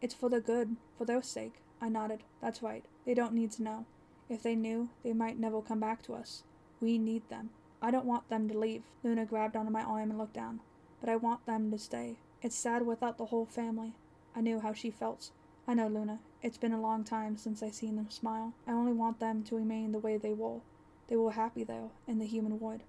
[0.00, 1.54] It's for their good, for their sake.
[1.80, 2.20] I nodded.
[2.40, 2.84] That's right.
[3.04, 3.86] They don't need to know.
[4.28, 6.44] If they knew, they might never come back to us.
[6.80, 7.50] We need them.
[7.82, 8.84] I don't want them to leave.
[9.02, 10.60] Luna grabbed onto my arm and looked down.
[11.00, 12.18] But I want them to stay.
[12.42, 13.94] It's sad without the whole family.
[14.36, 15.32] I knew how she felt.
[15.66, 16.20] I know, Luna.
[16.42, 18.52] It's been a long time since I've seen them smile.
[18.68, 20.60] I only want them to remain the way they were.
[21.08, 22.84] They were happy there, in the human wood.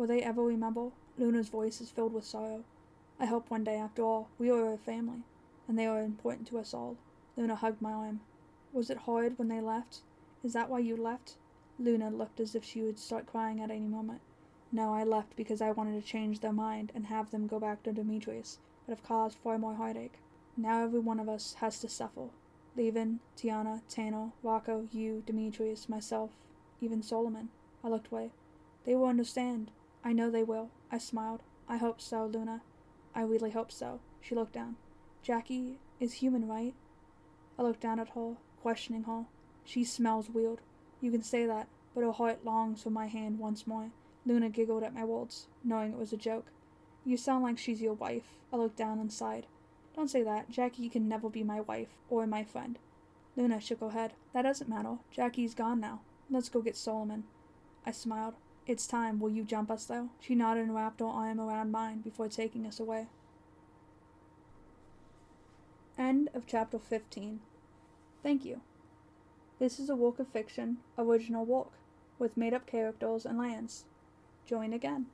[0.00, 0.92] Will they ever remember?
[1.18, 2.64] Luna's voice is filled with sorrow.
[3.18, 5.24] I hope one day, after all, we are a family,
[5.68, 6.96] and they are important to us all.
[7.36, 8.20] Luna hugged my arm.
[8.72, 10.00] Was it hard when they left?
[10.42, 11.36] Is that why you left?
[11.78, 14.22] Luna looked as if she would start crying at any moment.
[14.72, 17.82] No, I left because I wanted to change their mind and have them go back
[17.82, 20.18] to Demetrius, but have caused far more heartache.
[20.56, 22.30] Now every one of us has to suffer.
[22.74, 26.30] Levin, Tiana, Tanner, Rocco, you, Demetrius, myself,
[26.80, 27.50] even Solomon.
[27.84, 28.30] I looked away.
[28.86, 29.70] They will understand.
[30.04, 30.70] I know they will.
[30.90, 31.42] I smiled.
[31.68, 32.62] I hope so, Luna.
[33.14, 34.00] I really hope so.
[34.20, 34.76] She looked down.
[35.22, 36.74] Jackie is human, right?
[37.58, 39.26] I looked down at her, questioning her.
[39.64, 40.60] She smells weird.
[41.00, 43.90] You can say that, but her heart longs for my hand once more.
[44.26, 46.46] Luna giggled at my words, knowing it was a joke.
[47.04, 48.36] You sound like she's your wife.
[48.52, 49.46] I looked down and sighed.
[49.94, 50.50] Don't say that.
[50.50, 52.78] Jackie can never be my wife or my friend.
[53.36, 54.12] Luna shook her head.
[54.32, 54.98] That doesn't matter.
[55.10, 56.00] Jackie's gone now.
[56.30, 57.24] Let's go get Solomon.
[57.86, 58.34] I smiled.
[58.66, 59.18] It's time.
[59.18, 60.10] Will you jump us, though?
[60.20, 63.08] She nodded and wrapped her arm around mine before taking us away.
[65.98, 67.40] End of chapter 15.
[68.22, 68.60] Thank you.
[69.58, 71.72] This is a work of fiction, original work,
[72.18, 73.84] with made up characters and lands.
[74.46, 75.06] Join again.